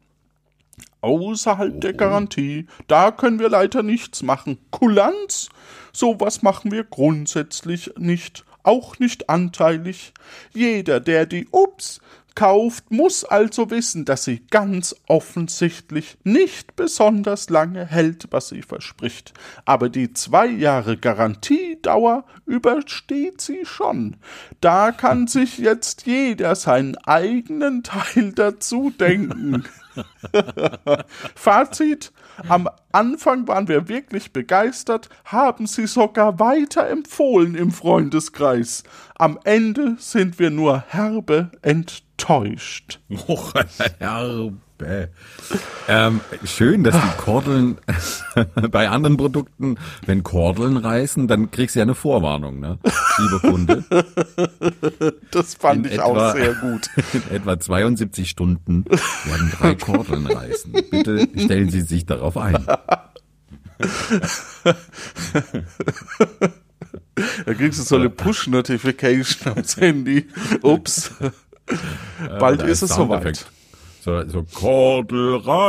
Außerhalb 1.01 1.79
der 1.79 1.93
Garantie, 1.93 2.65
da 2.87 3.11
können 3.11 3.37
wir 3.37 3.49
leider 3.49 3.83
nichts 3.83 4.23
machen. 4.23 4.57
Kulanz? 4.71 5.49
Sowas 5.93 6.41
machen 6.41 6.71
wir 6.71 6.83
grundsätzlich 6.85 7.93
nicht, 7.97 8.45
auch 8.63 8.97
nicht 8.97 9.29
anteilig. 9.29 10.11
Jeder, 10.53 10.99
der 10.99 11.27
die 11.27 11.47
Ups 11.51 12.01
kauft, 12.37 12.91
muss 12.91 13.23
also 13.23 13.71
wissen, 13.71 14.05
dass 14.05 14.23
sie 14.23 14.45
ganz 14.51 14.95
offensichtlich 15.07 16.19
nicht 16.23 16.75
besonders 16.75 17.49
lange 17.49 17.83
hält, 17.83 18.27
was 18.29 18.49
sie 18.49 18.61
verspricht. 18.61 19.33
Aber 19.65 19.89
die 19.89 20.13
zwei 20.13 20.45
Jahre 20.45 20.97
Garantiedauer 20.97 22.25
übersteht 22.45 23.41
sie 23.41 23.65
schon. 23.65 24.17
Da 24.61 24.91
kann 24.91 25.25
sich 25.27 25.57
jetzt 25.57 26.05
jeder 26.05 26.53
seinen 26.53 26.95
eigenen 26.97 27.81
Teil 27.81 28.33
dazu 28.33 28.91
denken. 28.91 29.63
Fazit. 31.35 32.11
Am 32.47 32.69
Anfang 32.91 33.47
waren 33.47 33.67
wir 33.67 33.87
wirklich 33.87 34.33
begeistert, 34.33 35.09
haben 35.25 35.67
sie 35.67 35.87
sogar 35.87 36.39
weiterempfohlen 36.39 37.55
im 37.55 37.71
Freundeskreis. 37.71 38.83
Am 39.15 39.39
Ende 39.43 39.95
sind 39.99 40.39
wir 40.39 40.51
nur 40.51 40.83
herbe 40.87 41.51
enttäuscht. 41.61 42.99
Och, 43.27 43.53
herbe. 43.99 44.57
Ähm, 45.87 46.21
schön, 46.43 46.83
dass 46.83 46.95
die 46.95 47.17
Kordeln 47.17 47.77
bei 48.71 48.89
anderen 48.89 49.17
Produkten, 49.17 49.77
wenn 50.05 50.23
Kordeln 50.23 50.77
reißen, 50.77 51.27
dann 51.27 51.49
kriegst 51.51 51.75
du 51.75 51.79
ja 51.79 51.83
eine 51.83 51.95
Vorwarnung, 51.95 52.59
ne? 52.59 52.77
Lieber 53.17 53.39
Kunde. 53.39 53.83
Das 55.31 55.55
fand 55.55 55.85
in 55.85 55.91
ich 55.93 55.97
etwa, 55.99 56.03
auch 56.03 56.33
sehr 56.33 56.53
gut. 56.53 56.89
In 57.13 57.35
etwa 57.35 57.59
72 57.59 58.29
Stunden 58.29 58.85
werden 58.85 59.51
drei 59.57 59.75
Kordeln 59.75 60.27
reißen. 60.27 60.71
Bitte 60.91 61.27
stellen 61.37 61.69
Sie 61.69 61.81
sich 61.81 62.05
darauf 62.05 62.37
ein. 62.37 62.65
Da 67.45 67.53
kriegst 67.53 67.79
du 67.79 67.83
so 67.83 67.95
eine 67.95 68.09
Push-Notification 68.09 69.53
aufs 69.53 69.77
Handy. 69.77 70.27
Ups. 70.61 71.11
Bald 72.39 72.61
ist 72.61 72.81
es 72.81 72.95
soweit. 72.95 73.47
So, 74.07 74.25
so 74.29 74.43
Kordel 74.53 75.35
reißt. 75.35 75.67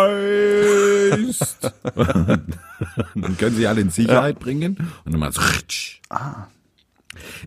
dann 1.97 3.37
können 3.37 3.57
sie 3.57 3.67
alle 3.67 3.81
in 3.81 3.91
Sicherheit 3.91 4.37
ja. 4.37 4.41
bringen 4.41 4.77
und 5.05 5.13
dann 5.13 5.19
mal 5.19 5.33
so. 5.33 5.41
Ah. 6.09 6.47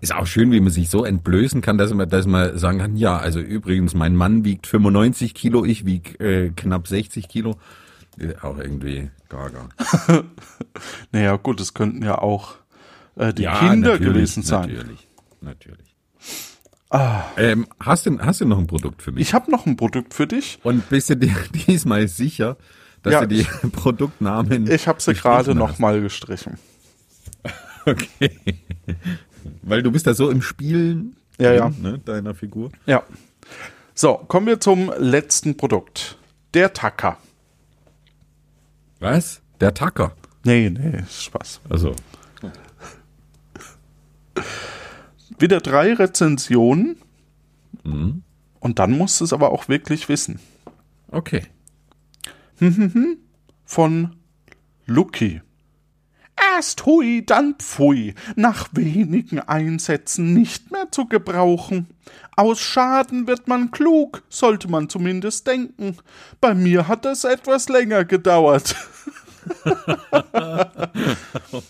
Ist 0.01 0.13
auch 0.13 0.27
schön, 0.27 0.51
wie 0.51 0.59
man 0.59 0.69
sich 0.69 0.89
so 0.89 1.05
entblößen 1.05 1.61
kann, 1.61 1.77
dass 1.77 1.93
man, 1.93 2.09
dass 2.09 2.27
man 2.27 2.57
sagen 2.57 2.79
kann, 2.79 2.97
ja, 2.97 3.17
also 3.17 3.39
übrigens, 3.39 3.93
mein 3.93 4.17
Mann 4.17 4.43
wiegt 4.43 4.67
95 4.67 5.33
Kilo, 5.33 5.63
ich 5.63 5.85
wieg 5.85 6.19
äh, 6.19 6.49
knapp 6.49 6.89
60 6.89 7.29
Kilo. 7.29 7.55
Auch 8.41 8.57
irgendwie 8.57 9.11
gaga. 9.29 9.69
naja, 11.13 11.37
gut, 11.37 11.61
es 11.61 11.73
könnten 11.73 12.03
ja 12.03 12.17
auch 12.17 12.55
äh, 13.15 13.33
die 13.33 13.43
ja, 13.43 13.59
Kinder 13.59 13.97
gewesen 13.97 14.43
sein. 14.43 14.67
Natürlich, 14.67 15.07
natürlich. 15.39 15.90
Ah. 16.91 17.23
Ähm, 17.37 17.67
hast, 17.79 18.05
du, 18.05 18.19
hast 18.19 18.41
du 18.41 18.45
noch 18.45 18.59
ein 18.59 18.67
Produkt 18.67 19.01
für 19.01 19.13
mich? 19.13 19.21
Ich 19.21 19.33
habe 19.33 19.49
noch 19.49 19.65
ein 19.65 19.77
Produkt 19.77 20.13
für 20.13 20.27
dich. 20.27 20.59
Und 20.63 20.89
bist 20.89 21.09
du 21.09 21.15
dir 21.15 21.33
diesmal 21.67 22.07
sicher, 22.07 22.57
dass 23.01 23.13
ja, 23.13 23.21
du 23.21 23.27
die 23.29 23.41
ich, 23.41 23.49
Produktnamen. 23.71 24.69
Ich 24.69 24.87
habe 24.87 25.01
sie 25.01 25.13
gerade 25.13 25.55
nochmal 25.55 26.01
gestrichen. 26.01 26.57
Okay. 27.83 28.37
Weil 29.63 29.81
du 29.81 29.91
bist 29.91 30.05
da 30.05 30.13
so 30.13 30.29
im 30.29 30.43
Spielen 30.43 31.15
ja, 31.39 31.51
ja. 31.51 31.71
Ne, 31.81 31.97
deiner 31.97 32.35
Figur. 32.35 32.69
Ja. 32.85 33.01
So, 33.95 34.17
kommen 34.27 34.45
wir 34.45 34.59
zum 34.59 34.93
letzten 34.99 35.57
Produkt. 35.57 36.19
Der 36.53 36.71
Tacker. 36.71 37.17
Was? 38.99 39.41
Der 39.59 39.73
Tacker? 39.73 40.15
Nee, 40.43 40.69
nee, 40.69 41.03
Spaß. 41.09 41.61
Also. 41.69 41.95
Wieder 45.41 45.59
drei 45.59 45.93
Rezensionen. 45.93 46.97
Mhm. 47.83 48.23
Und 48.59 48.79
dann 48.79 48.97
musst 48.97 49.19
du 49.19 49.25
es 49.25 49.33
aber 49.33 49.51
auch 49.51 49.67
wirklich 49.67 50.07
wissen. 50.07 50.39
Okay. 51.09 51.47
Von 53.65 54.15
Lucky. 54.85 55.41
Erst 56.55 56.85
hui, 56.85 57.25
dann 57.25 57.55
pfui, 57.55 58.13
nach 58.35 58.69
wenigen 58.73 59.39
Einsätzen 59.39 60.33
nicht 60.33 60.71
mehr 60.71 60.91
zu 60.91 61.07
gebrauchen. 61.07 61.87
Aus 62.35 62.59
Schaden 62.59 63.27
wird 63.27 63.47
man 63.47 63.71
klug, 63.71 64.23
sollte 64.29 64.67
man 64.67 64.89
zumindest 64.89 65.47
denken. 65.47 65.97
Bei 66.39 66.53
mir 66.53 66.87
hat 66.87 67.05
es 67.05 67.23
etwas 67.23 67.67
länger 67.67 68.05
gedauert. 68.05 68.75
oh 71.51 71.61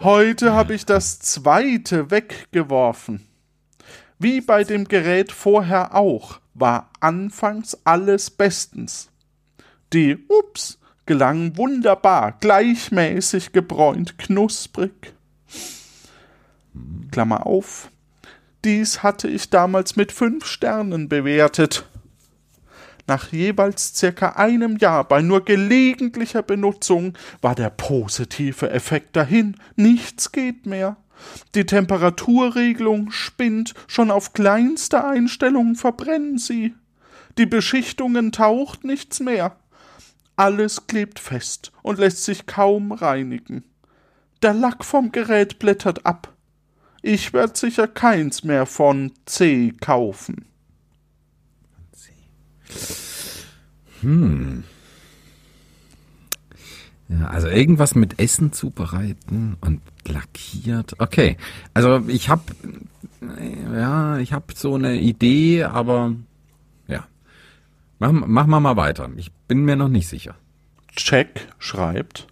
Heute 0.00 0.52
habe 0.52 0.74
ich 0.74 0.86
das 0.86 1.18
zweite 1.18 2.10
weggeworfen. 2.10 3.26
Wie 4.18 4.40
bei 4.40 4.64
dem 4.64 4.86
Gerät 4.86 5.32
vorher 5.32 5.94
auch, 5.94 6.40
war 6.54 6.90
anfangs 7.00 7.78
alles 7.84 8.30
bestens. 8.30 9.10
Die 9.92 10.18
Ups 10.28 10.78
gelangen 11.06 11.56
wunderbar, 11.56 12.36
gleichmäßig 12.38 13.52
gebräunt, 13.52 14.18
knusprig. 14.18 15.14
Klammer 17.10 17.46
auf. 17.46 17.90
Dies 18.64 19.02
hatte 19.02 19.26
ich 19.26 19.50
damals 19.50 19.96
mit 19.96 20.12
fünf 20.12 20.46
Sternen 20.46 21.08
bewertet. 21.08 21.84
Nach 23.10 23.32
jeweils 23.32 23.96
circa 23.96 24.34
einem 24.36 24.76
Jahr 24.76 25.02
bei 25.02 25.20
nur 25.20 25.44
gelegentlicher 25.44 26.44
Benutzung 26.44 27.14
war 27.42 27.56
der 27.56 27.70
positive 27.70 28.70
Effekt 28.70 29.16
dahin, 29.16 29.56
nichts 29.74 30.30
geht 30.30 30.64
mehr. 30.64 30.96
Die 31.56 31.66
Temperaturregelung 31.66 33.10
spinnt, 33.10 33.74
schon 33.88 34.12
auf 34.12 34.32
kleinste 34.32 35.04
Einstellungen 35.04 35.74
verbrennen 35.74 36.38
sie. 36.38 36.72
Die 37.36 37.46
Beschichtungen 37.46 38.30
taucht 38.30 38.84
nichts 38.84 39.18
mehr. 39.18 39.56
Alles 40.36 40.86
klebt 40.86 41.18
fest 41.18 41.72
und 41.82 41.98
lässt 41.98 42.22
sich 42.22 42.46
kaum 42.46 42.92
reinigen. 42.92 43.64
Der 44.40 44.54
Lack 44.54 44.84
vom 44.84 45.10
Gerät 45.10 45.58
blättert 45.58 46.06
ab. 46.06 46.32
Ich 47.02 47.32
werd 47.32 47.56
sicher 47.56 47.88
keins 47.88 48.44
mehr 48.44 48.66
von 48.66 49.10
C 49.26 49.74
kaufen. 49.80 50.46
Hm. 54.02 54.64
Ja, 57.08 57.26
also 57.26 57.48
irgendwas 57.48 57.94
mit 57.94 58.20
Essen 58.20 58.52
zubereiten 58.52 59.56
und 59.60 59.80
lackiert. 60.06 60.94
Okay, 61.00 61.36
also 61.74 62.04
ich 62.06 62.28
habe 62.28 62.42
ja, 63.74 64.18
ich 64.18 64.32
habe 64.32 64.54
so 64.54 64.76
eine 64.76 65.00
Idee, 65.00 65.64
aber 65.64 66.14
ja, 66.86 67.06
machen 67.98 68.24
mach 68.26 68.46
wir 68.46 68.60
mal 68.60 68.76
weiter. 68.76 69.10
Ich 69.16 69.32
bin 69.48 69.64
mir 69.64 69.76
noch 69.76 69.88
nicht 69.88 70.08
sicher. 70.08 70.36
Check 70.94 71.48
schreibt 71.58 72.26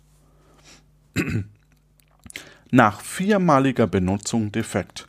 nach 2.70 3.00
viermaliger 3.00 3.86
Benutzung 3.86 4.52
defekt. 4.52 5.08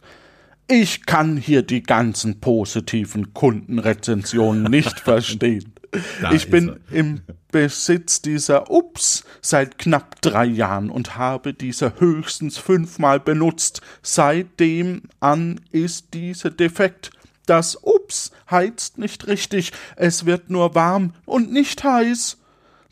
Ich 0.67 1.05
kann 1.05 1.37
hier 1.37 1.63
die 1.63 1.81
ganzen 1.81 2.39
positiven 2.39 3.33
Kundenrezensionen 3.33 4.63
nicht 4.63 4.99
verstehen. 5.01 5.73
Da 6.21 6.31
ich 6.31 6.49
bin 6.49 6.69
er. 6.69 6.95
im 6.95 7.21
Besitz 7.51 8.21
dieser 8.21 8.69
Ups 8.69 9.23
seit 9.41 9.77
knapp 9.77 10.21
drei 10.21 10.45
Jahren 10.45 10.89
und 10.89 11.15
habe 11.15 11.53
diese 11.53 11.99
höchstens 11.99 12.57
fünfmal 12.57 13.19
benutzt. 13.19 13.81
Seitdem 14.01 15.03
an 15.19 15.59
ist 15.71 16.13
diese 16.13 16.51
defekt. 16.51 17.11
Das 17.45 17.75
Ups 17.81 18.31
heizt 18.51 18.99
nicht 18.99 19.25
richtig, 19.25 19.71
es 19.95 20.27
wird 20.27 20.51
nur 20.51 20.75
warm 20.75 21.13
und 21.25 21.51
nicht 21.51 21.83
heiß. 21.83 22.37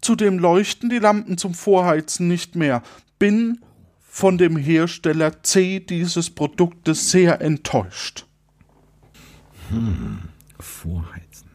Zudem 0.01 0.39
leuchten 0.39 0.89
die 0.89 0.99
Lampen 0.99 1.37
zum 1.37 1.53
Vorheizen 1.53 2.27
nicht 2.27 2.55
mehr. 2.55 2.81
Bin 3.19 3.59
von 4.09 4.39
dem 4.39 4.57
Hersteller 4.57 5.43
C 5.43 5.79
dieses 5.79 6.31
Produktes 6.31 7.11
sehr 7.11 7.41
enttäuscht. 7.41 8.25
Hm, 9.69 10.19
Vorheizen. 10.59 11.46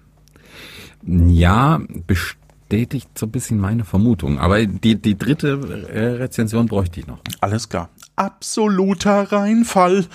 Ja, 1.04 1.80
bestätigt 2.06 3.08
so 3.18 3.26
ein 3.26 3.32
bisschen 3.32 3.58
meine 3.58 3.84
Vermutung. 3.84 4.38
Aber 4.38 4.64
die, 4.64 5.00
die 5.00 5.18
dritte 5.18 5.88
äh, 5.92 6.22
Rezension 6.22 6.66
bräuchte 6.66 7.00
ich 7.00 7.06
noch. 7.06 7.18
Alles 7.40 7.68
klar. 7.68 7.90
Absoluter 8.16 9.32
Reinfall. 9.32 10.06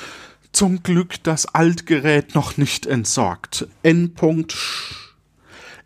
Zum 0.51 0.81
Glück 0.81 1.21
das 1.23 1.45
Altgerät 1.53 2.33
noch 2.33 2.57
nicht 2.57 2.85
entsorgt. 2.85 3.67
Endpunkt. 3.83 4.55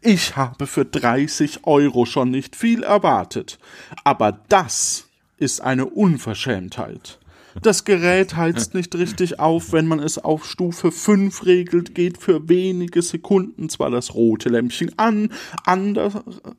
Ich 0.02 0.36
habe 0.36 0.66
für 0.66 0.86
30 0.86 1.66
Euro 1.66 2.06
schon 2.06 2.32
nicht 2.32 2.56
viel 2.56 2.84
erwartet. 2.84 3.60
Aber 4.04 4.40
das 4.50 5.06
ist 5.38 5.62
eine 5.62 5.86
Unverschämtheit. 5.88 7.20
Das 7.62 7.84
Gerät 7.84 8.36
heizt 8.36 8.74
nicht 8.74 8.96
richtig 8.96 9.40
auf, 9.40 9.74
wenn 9.74 9.88
man 9.88 10.00
es 10.00 10.18
auf 10.18 10.46
Stufe 10.46 10.92
5 10.92 11.46
regelt, 11.46 11.96
geht 11.96 12.18
für 12.18 12.48
wenige 12.48 13.02
Sekunden 13.02 13.70
zwar 13.70 13.90
das 13.90 14.14
rote 14.14 14.50
Lämpchen 14.50 14.98
an, 14.98 15.30
anders, 15.66 16.14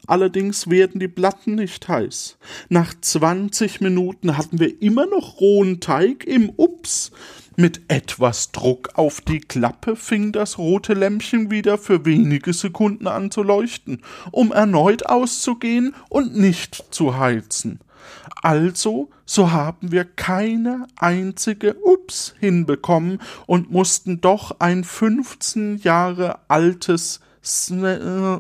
allerdings 0.07 0.69
werden 0.69 1.01
die 1.01 1.09
Platten 1.09 1.55
nicht 1.55 1.89
heiß. 1.89 2.39
Nach 2.69 2.93
20 3.01 3.81
Minuten 3.81 4.37
hatten 4.37 4.59
wir 4.59 4.83
immer 4.83 5.07
noch 5.07 5.41
rohen 5.41 5.81
Teig 5.81 6.25
im 6.25 6.51
Ups. 6.57 7.13
Mit 7.57 7.83
etwas 7.89 8.51
Druck 8.53 8.91
auf 8.95 9.21
die 9.21 9.41
Klappe 9.41 9.95
fing 9.95 10.33
das 10.33 10.57
rote 10.57 10.95
Lämpchen 10.95 11.51
wieder 11.51 11.77
für 11.77 12.07
wenige 12.07 12.55
Sekunden 12.55 13.07
an 13.07 13.31
zu 13.31 13.43
leuchten, 13.43 14.03
um 14.31 14.53
erneut 14.53 15.07
auszugehen 15.07 15.95
und 16.09 16.35
nicht 16.35 16.87
zu 16.91 17.19
heizen. 17.19 17.81
Also, 18.43 19.11
so 19.25 19.53
haben 19.53 19.93
wir 19.93 20.05
keine 20.05 20.87
einzige 20.97 21.77
Ups 21.83 22.35
hinbekommen 22.39 23.21
und 23.47 23.71
mussten 23.71 24.21
doch 24.21 24.57
ein 24.59 24.85
15 24.85 25.79
Jahre 25.79 26.39
altes 26.49 27.21
äh, 27.71 28.39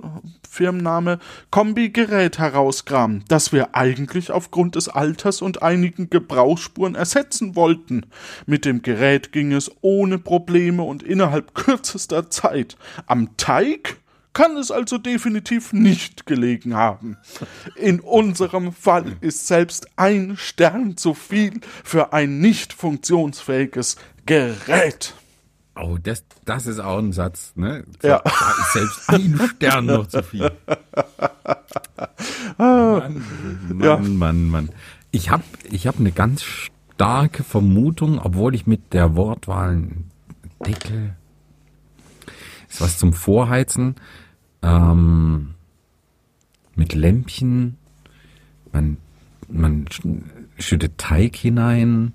Firmenname 0.48 1.18
Kombigerät 1.51 2.38
herauskramen, 2.38 3.25
das 3.27 3.53
wir 3.53 3.75
eigentlich 3.75 4.31
aufgrund 4.31 4.77
des 4.77 4.88
Alters 4.88 5.42
und 5.42 5.62
einigen 5.62 6.09
Gebrauchsspuren 6.09 6.94
ersetzen 6.94 7.57
wollten. 7.57 8.07
Mit 8.46 8.64
dem 8.64 8.83
Gerät 8.83 9.33
ging 9.33 9.53
es 9.53 9.72
ohne 9.81 10.18
Probleme 10.18 10.83
und 10.83 11.03
innerhalb 11.03 11.55
kürzester 11.55 12.31
Zeit. 12.31 12.77
Am 13.07 13.37
Teig 13.37 14.02
kann 14.33 14.57
es 14.57 14.71
also 14.71 14.99
definitiv 14.99 15.73
nicht 15.73 16.27
gelegen 16.27 16.75
haben. 16.75 17.16
In 17.77 18.01
unserem 18.01 18.73
Fall 18.73 19.16
ist 19.21 19.47
selbst 19.47 19.88
ein 19.97 20.37
Stern 20.37 20.97
zu 20.97 21.14
viel 21.14 21.61
für 21.85 22.12
ein 22.12 22.38
nicht 22.40 22.73
funktionsfähiges 22.73 23.97
Gerät. 24.27 25.14
Oh, 25.75 25.97
das, 26.03 26.25
das 26.45 26.66
ist 26.66 26.81
auch 26.81 26.99
ein 26.99 27.12
Satz, 27.12 27.53
ne? 27.57 27.85
Ja. 28.03 28.21
Da 28.25 28.55
ist 28.61 28.73
selbst 28.73 29.09
ein 29.09 29.40
Stern 29.57 29.87
noch 29.87 30.07
zu 30.07 30.23
viel. 30.23 30.51
Mann, 32.59 33.23
Mann, 33.68 33.81
Ja. 33.81 33.97
Mann, 33.97 34.49
Mann. 34.49 34.68
Ich 35.11 35.31
habe 35.31 35.45
ich 35.71 35.87
hab 35.87 35.99
eine 35.99 36.12
ganz 36.12 36.42
starke 36.42 37.42
Vermutung, 37.42 38.18
obwohl 38.18 38.55
ich 38.55 38.66
mit 38.66 38.92
der 38.92 39.14
Wortwahl 39.16 39.83
Deckel 40.66 41.16
ist 42.68 42.81
was 42.81 42.99
zum 42.99 43.12
Vorheizen 43.12 43.97
ähm, 44.62 45.55
mit 46.75 46.94
Lämpchen. 46.94 47.77
Man, 48.72 48.96
man 49.48 49.85
sch- 49.87 50.22
schüttet 50.59 50.98
Teig 50.98 51.37
hinein. 51.37 52.12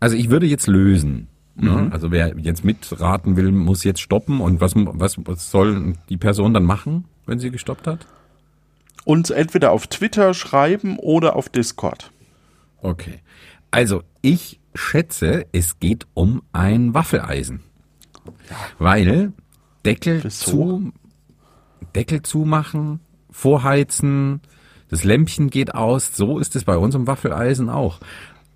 Also 0.00 0.16
ich 0.16 0.30
würde 0.30 0.46
jetzt 0.46 0.66
lösen. 0.66 1.28
Ne? 1.58 1.88
Also 1.90 2.10
wer 2.10 2.36
jetzt 2.38 2.64
mitraten 2.64 3.36
will, 3.36 3.50
muss 3.50 3.82
jetzt 3.84 4.00
stoppen. 4.00 4.40
Und 4.40 4.60
was, 4.60 4.72
was, 4.76 5.16
was 5.24 5.50
soll 5.50 5.94
die 6.10 6.18
Person 6.18 6.52
dann 6.52 6.64
machen, 6.64 7.04
wenn 7.24 7.38
sie 7.38 7.50
gestoppt 7.50 7.86
hat? 7.86 8.06
Uns 9.04 9.30
entweder 9.30 9.70
auf 9.72 9.86
Twitter 9.86 10.34
schreiben 10.34 10.98
oder 10.98 11.36
auf 11.36 11.48
Discord. 11.48 12.10
Okay. 12.82 13.20
Also 13.70 14.02
ich 14.20 14.60
schätze, 14.74 15.46
es 15.52 15.78
geht 15.80 16.06
um 16.12 16.42
ein 16.52 16.92
Waffeleisen. 16.92 17.60
Weil 18.78 19.32
Deckel 19.84 20.30
zu, 20.30 20.92
Deckel 21.96 22.22
zumachen, 22.22 23.00
vorheizen, 23.30 24.40
das 24.88 25.04
Lämpchen 25.04 25.50
geht 25.50 25.74
aus. 25.74 26.14
So 26.14 26.38
ist 26.38 26.54
es 26.56 26.64
bei 26.64 26.76
unserem 26.76 27.06
Waffeleisen 27.06 27.68
auch. 27.68 28.00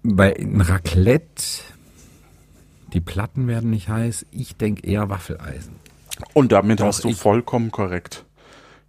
Bei 0.02 0.36
einem 0.36 0.60
Raclette, 0.60 1.62
die 2.92 3.00
Platten 3.00 3.48
werden 3.48 3.70
nicht 3.70 3.88
heiß. 3.88 4.26
Ich 4.30 4.56
denke 4.56 4.86
eher 4.86 5.08
Waffeleisen. 5.08 5.74
Und 6.34 6.52
damit 6.52 6.80
Doch, 6.80 6.86
hast 6.86 7.04
du 7.04 7.12
vollkommen 7.12 7.70
korrekt 7.70 8.24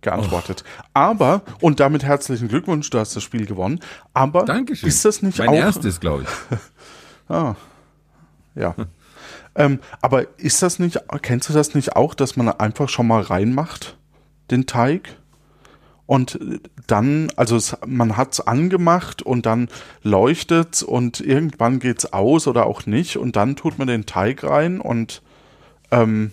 geantwortet. 0.01 0.63
Aber, 0.93 1.43
und 1.61 1.79
damit 1.79 2.03
herzlichen 2.03 2.47
Glückwunsch, 2.47 2.89
du 2.89 2.99
hast 2.99 3.15
das 3.15 3.23
Spiel 3.23 3.45
gewonnen. 3.45 3.79
Aber 4.13 4.45
Dankeschön. 4.45 4.89
ist 4.89 5.05
das 5.05 5.21
nicht 5.21 5.37
mein 5.37 5.49
auch. 5.49 5.53
erstes, 5.53 5.99
glaube 5.99 6.23
ich. 6.23 6.57
Ja. 8.53 8.75
ähm, 9.55 9.79
aber 10.01 10.37
ist 10.37 10.61
das 10.61 10.77
nicht, 10.77 10.99
kennst 11.21 11.47
du 11.47 11.53
das 11.53 11.73
nicht 11.73 11.95
auch, 11.95 12.13
dass 12.13 12.35
man 12.35 12.49
einfach 12.49 12.89
schon 12.89 13.07
mal 13.07 13.21
reinmacht, 13.21 13.97
den 14.49 14.65
Teig? 14.65 15.17
Und 16.08 16.39
dann, 16.88 17.32
also 17.38 17.56
es, 17.56 17.77
man 17.86 18.17
hat's 18.17 18.41
angemacht 18.41 19.21
und 19.21 19.45
dann 19.45 19.69
leuchtet's 20.04 20.84
und 20.84 21.21
irgendwann 21.21 21.80
geht's 21.80 22.12
aus 22.12 22.47
oder 22.47 22.65
auch 22.65 22.86
nicht 22.86 23.15
und 23.17 23.38
dann 23.38 23.56
tut 23.56 23.80
man 23.80 23.88
den 23.88 24.06
Teig 24.06 24.43
rein 24.43 24.82
und 24.82 25.21
ähm, 25.89 26.32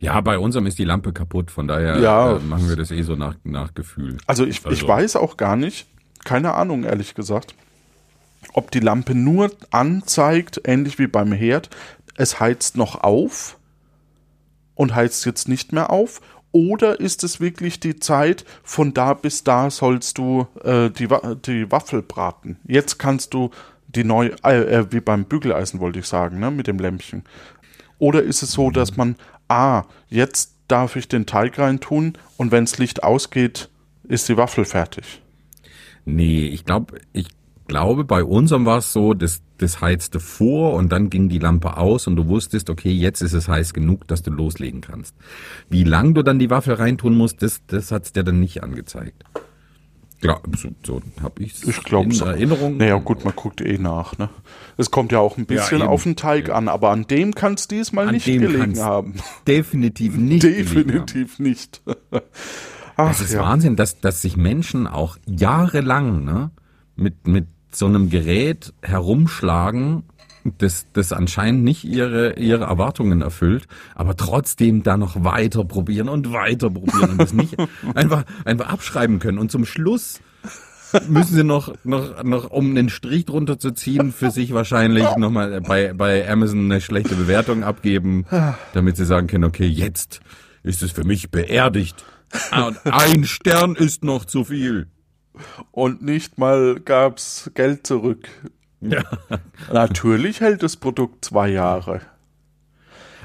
Ja, 0.00 0.20
bei 0.20 0.38
unserem 0.38 0.66
ist 0.66 0.78
die 0.78 0.84
Lampe 0.84 1.12
kaputt, 1.12 1.50
von 1.50 1.66
daher 1.66 1.98
Ja. 1.98 2.36
äh, 2.36 2.38
machen 2.38 2.68
wir 2.68 2.76
das 2.76 2.92
eh 2.92 3.02
so 3.02 3.16
nach, 3.16 3.34
nach 3.42 3.74
Gefühl. 3.74 4.18
Also 4.28 4.44
ich, 4.44 4.58
ich 4.60 4.66
Also- 4.66 4.88
weiß 4.88 5.16
auch 5.16 5.36
gar 5.36 5.56
nicht, 5.56 5.88
keine 6.24 6.54
Ahnung, 6.54 6.84
ehrlich 6.84 7.16
gesagt, 7.16 7.54
ob 8.52 8.70
die 8.70 8.80
Lampe 8.80 9.16
nur 9.16 9.50
anzeigt, 9.72 10.60
ähnlich 10.64 11.00
wie 11.00 11.08
beim 11.08 11.32
Herd, 11.32 11.70
es 12.16 12.38
heizt 12.38 12.76
noch 12.76 13.02
auf 13.02 13.57
und 14.78 14.94
heizt 14.94 15.26
jetzt 15.26 15.48
nicht 15.48 15.72
mehr 15.72 15.90
auf, 15.90 16.20
oder 16.52 16.98
ist 17.00 17.24
es 17.24 17.40
wirklich 17.40 17.78
die 17.80 17.98
Zeit, 17.98 18.44
von 18.62 18.94
da 18.94 19.12
bis 19.12 19.44
da 19.44 19.70
sollst 19.70 20.16
du 20.16 20.46
äh, 20.64 20.88
die, 20.88 21.10
Wa- 21.10 21.34
die 21.34 21.70
Waffel 21.70 22.00
braten? 22.00 22.56
Jetzt 22.66 22.98
kannst 22.98 23.34
du 23.34 23.50
die 23.88 24.04
neu, 24.04 24.30
äh, 24.44 24.60
äh, 24.60 24.86
wie 24.92 25.00
beim 25.00 25.24
Bügeleisen 25.24 25.80
wollte 25.80 25.98
ich 25.98 26.06
sagen, 26.06 26.38
ne, 26.38 26.50
mit 26.50 26.68
dem 26.68 26.78
Lämpchen. 26.78 27.24
Oder 27.98 28.22
ist 28.22 28.42
es 28.42 28.52
so, 28.52 28.70
dass 28.70 28.96
man, 28.96 29.16
ah, 29.48 29.82
jetzt 30.08 30.54
darf 30.68 30.96
ich 30.96 31.08
den 31.08 31.26
Teig 31.26 31.58
reintun 31.58 32.12
und 32.36 32.52
wenns 32.52 32.78
Licht 32.78 33.02
ausgeht, 33.02 33.68
ist 34.04 34.28
die 34.28 34.36
Waffel 34.36 34.64
fertig? 34.64 35.20
Nee, 36.04 36.46
ich 36.46 36.64
glaube, 36.64 37.00
ich 37.12 37.26
glaube, 37.68 38.04
bei 38.04 38.24
unserem 38.24 38.66
war 38.66 38.78
es 38.78 38.92
so, 38.92 39.14
das, 39.14 39.42
das 39.58 39.80
heizte 39.80 40.18
vor 40.18 40.74
und 40.74 40.90
dann 40.90 41.10
ging 41.10 41.28
die 41.28 41.38
Lampe 41.38 41.76
aus 41.76 42.06
und 42.06 42.16
du 42.16 42.26
wusstest, 42.26 42.70
okay, 42.70 42.90
jetzt 42.90 43.20
ist 43.20 43.34
es 43.34 43.46
heiß 43.48 43.74
genug, 43.74 44.08
dass 44.08 44.22
du 44.22 44.30
loslegen 44.30 44.80
kannst. 44.80 45.14
Wie 45.68 45.84
lang 45.84 46.14
du 46.14 46.22
dann 46.22 46.38
die 46.38 46.50
Waffel 46.50 46.74
reintun 46.74 47.16
musst, 47.16 47.42
das, 47.42 47.60
das 47.66 47.92
hat's 47.92 48.12
dir 48.12 48.24
dann 48.24 48.40
nicht 48.40 48.62
angezeigt. 48.62 49.24
Ja, 50.20 50.40
so, 50.56 50.70
so 50.84 51.00
habe 51.22 51.44
ich 51.44 51.66
Ich 51.66 51.84
glaube 51.84 52.06
in 52.06 52.10
so. 52.10 52.24
Erinnerung. 52.24 52.76
Naja, 52.78 52.96
gut, 52.96 53.24
man 53.24 53.36
guckt 53.36 53.60
eh 53.60 53.78
nach, 53.78 54.18
ne? 54.18 54.28
Es 54.76 54.90
kommt 54.90 55.12
ja 55.12 55.20
auch 55.20 55.38
ein 55.38 55.46
bisschen 55.46 55.78
eben. 55.80 55.88
auf 55.88 56.02
den 56.02 56.16
Teig 56.16 56.50
an, 56.50 56.66
aber 56.68 56.90
an 56.90 57.06
dem 57.06 57.36
kann 57.36 57.54
es 57.54 57.68
diesmal 57.68 58.08
An 58.08 58.14
nicht 58.14 58.26
gelegen 58.26 58.80
haben. 58.80 59.14
Definitiv 59.46 60.16
nicht. 60.16 60.42
Definitiv 60.42 61.38
nicht. 61.38 61.82
Ach, 62.96 63.10
Es 63.12 63.20
ist 63.20 63.34
ja. 63.34 63.42
Wahnsinn, 63.42 63.76
dass, 63.76 64.00
dass 64.00 64.20
sich 64.20 64.36
Menschen 64.36 64.88
auch 64.88 65.18
jahrelang 65.24 66.24
ne, 66.24 66.50
mit, 66.96 67.28
mit 67.28 67.46
so 67.78 67.86
einem 67.86 68.10
Gerät 68.10 68.72
herumschlagen, 68.82 70.04
das, 70.58 70.86
das 70.92 71.12
anscheinend 71.12 71.64
nicht 71.64 71.84
ihre, 71.84 72.38
ihre 72.38 72.64
Erwartungen 72.64 73.20
erfüllt, 73.20 73.66
aber 73.94 74.16
trotzdem 74.16 74.82
da 74.82 74.96
noch 74.96 75.22
weiter 75.24 75.64
probieren 75.64 76.08
und 76.08 76.32
weiter 76.32 76.70
probieren 76.70 77.10
und 77.10 77.18
das 77.20 77.32
nicht 77.32 77.56
einfach, 77.94 78.24
einfach 78.44 78.68
abschreiben 78.68 79.18
können. 79.18 79.38
Und 79.38 79.50
zum 79.50 79.64
Schluss 79.64 80.20
müssen 81.08 81.34
sie 81.34 81.44
noch, 81.44 81.74
noch, 81.84 82.22
noch 82.22 82.50
um 82.50 82.70
einen 82.70 82.88
Strich 82.88 83.26
drunter 83.26 83.58
zu 83.58 83.72
ziehen, 83.72 84.12
für 84.12 84.30
sich 84.30 84.54
wahrscheinlich 84.54 85.04
nochmal 85.16 85.60
bei, 85.60 85.92
bei 85.92 86.28
Amazon 86.30 86.64
eine 86.70 86.80
schlechte 86.80 87.14
Bewertung 87.14 87.62
abgeben, 87.62 88.24
damit 88.72 88.96
sie 88.96 89.04
sagen 89.04 89.26
können, 89.26 89.44
okay, 89.44 89.66
jetzt 89.66 90.20
ist 90.62 90.82
es 90.82 90.92
für 90.92 91.04
mich 91.04 91.30
beerdigt. 91.30 92.04
Ah, 92.50 92.66
Und 92.66 92.78
ein 92.84 93.24
Stern 93.24 93.74
ist 93.74 94.04
noch 94.04 94.24
zu 94.24 94.44
viel. 94.44 94.88
Und 95.70 96.02
nicht 96.02 96.38
mal 96.38 96.80
gab's 96.80 97.50
Geld 97.54 97.86
zurück. 97.86 98.28
Ja. 98.80 99.02
Natürlich 99.72 100.40
hält 100.40 100.62
das 100.62 100.76
Produkt 100.76 101.24
zwei 101.24 101.48
Jahre. 101.48 102.00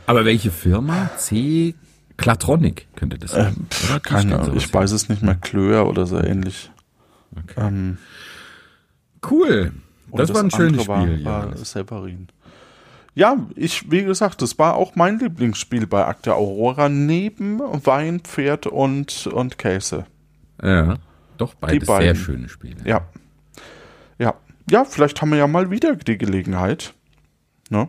Aber 0.05 0.25
welche 0.25 0.51
Firma? 0.51 1.09
C. 1.17 1.75
Klatronic 2.17 2.87
könnte 2.95 3.17
das 3.17 3.31
sein. 3.31 3.55
oder? 3.89 3.99
Die 3.99 4.01
Keine 4.01 4.39
Ahnung, 4.39 4.57
ich 4.57 4.71
weiß 4.71 4.91
es 4.91 5.09
nicht 5.09 5.23
mehr, 5.23 5.35
Klöer 5.35 5.87
oder 5.87 6.05
so 6.05 6.19
ähnlich. 6.19 6.71
Okay. 7.35 7.67
Ähm, 7.67 7.97
Cool. 9.29 9.73
Das, 10.11 10.33
war 10.33 10.43
ein 10.43 10.51
schönes 10.51 10.83
Spiel. 10.83 10.87
War, 10.87 11.07
war 11.23 11.43
Johannes. 11.45 11.71
Severin. 11.71 12.27
ja, 13.15 13.37
ich, 13.55 13.89
wie 13.89 14.03
gesagt, 14.03 14.41
das 14.41 14.59
war 14.59 14.75
auch 14.75 14.95
mein 14.95 15.17
Lieblingsspiel 15.17 15.87
bei 15.87 16.05
Akte 16.05 16.35
Aurora, 16.35 16.89
neben 16.89 17.59
Wein, 17.59 18.19
Pferd 18.19 18.67
und, 18.67 19.27
und 19.27 19.57
Käse. 19.57 20.05
Ja, 20.61 20.97
doch 21.51 21.55
beiden. 21.55 21.85
sehr 21.85 22.15
schöne 22.15 22.49
Spiele. 22.49 22.77
Ja. 22.85 23.01
Ja. 24.19 24.35
Ja, 24.69 24.85
vielleicht 24.85 25.21
haben 25.21 25.31
wir 25.31 25.37
ja 25.37 25.47
mal 25.47 25.69
wieder 25.71 25.95
die 25.95 26.17
Gelegenheit. 26.17 26.93
Ne? 27.69 27.87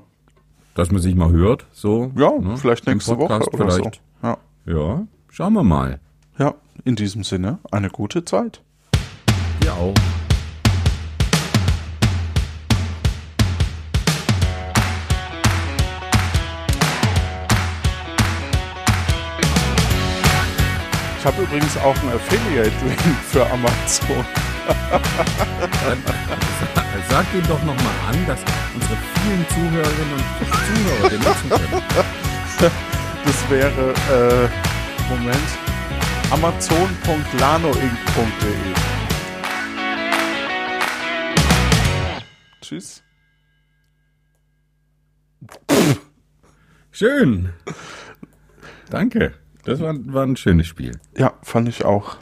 Dass 0.75 0.91
man 0.91 1.01
sich 1.01 1.15
mal 1.15 1.31
hört, 1.31 1.67
so. 1.73 2.11
Ja, 2.17 2.33
ne, 2.39 2.57
vielleicht 2.57 2.87
nächste 2.87 3.17
Woche 3.17 3.29
Podcast 3.29 3.55
oder 3.55 3.71
vielleicht. 3.71 4.01
so. 4.23 4.27
Ja. 4.27 4.39
Ja, 4.67 5.07
schauen 5.29 5.53
wir 5.53 5.63
mal. 5.63 6.01
ja, 6.39 6.55
in 6.85 6.97
diesem 6.97 7.23
Sinne, 7.23 7.59
eine 7.71 7.91
gute 7.91 8.25
Zeit. 8.25 8.61
Wir 9.61 9.73
auch. 9.75 10.24
Ich 21.25 21.33
habe 21.33 21.43
übrigens 21.43 21.75
auch 21.79 21.97
einen 22.03 22.13
Affiliate-Link 22.13 23.01
für 23.31 23.51
Amazon. 23.51 24.27
Sag 27.09 27.25
ihn 27.33 27.43
doch 27.49 27.65
nochmal 27.65 27.95
an, 28.07 28.27
dass 28.27 28.41
unsere 28.75 28.99
vielen 29.23 29.49
Zuhörerinnen 29.49 30.13
und 30.13 30.23
Zuhörer 30.69 31.09
den 31.09 31.21
nutzen 31.21 31.49
können. 31.49 31.83
Das 33.25 33.49
wäre, 33.49 33.95
äh, 34.13 34.51
Moment, 35.09 35.49
amazon.lanoinc.de. 36.31 38.75
Tschüss. 42.61 43.03
Schön. 46.91 47.55
Danke. 48.91 49.33
Das 49.65 49.81
war, 49.81 49.95
war 50.07 50.25
ein 50.27 50.37
schönes 50.37 50.67
Spiel. 50.67 50.93
Ja, 51.17 51.35
fand 51.43 51.69
ich 51.69 51.85
auch. 51.85 52.17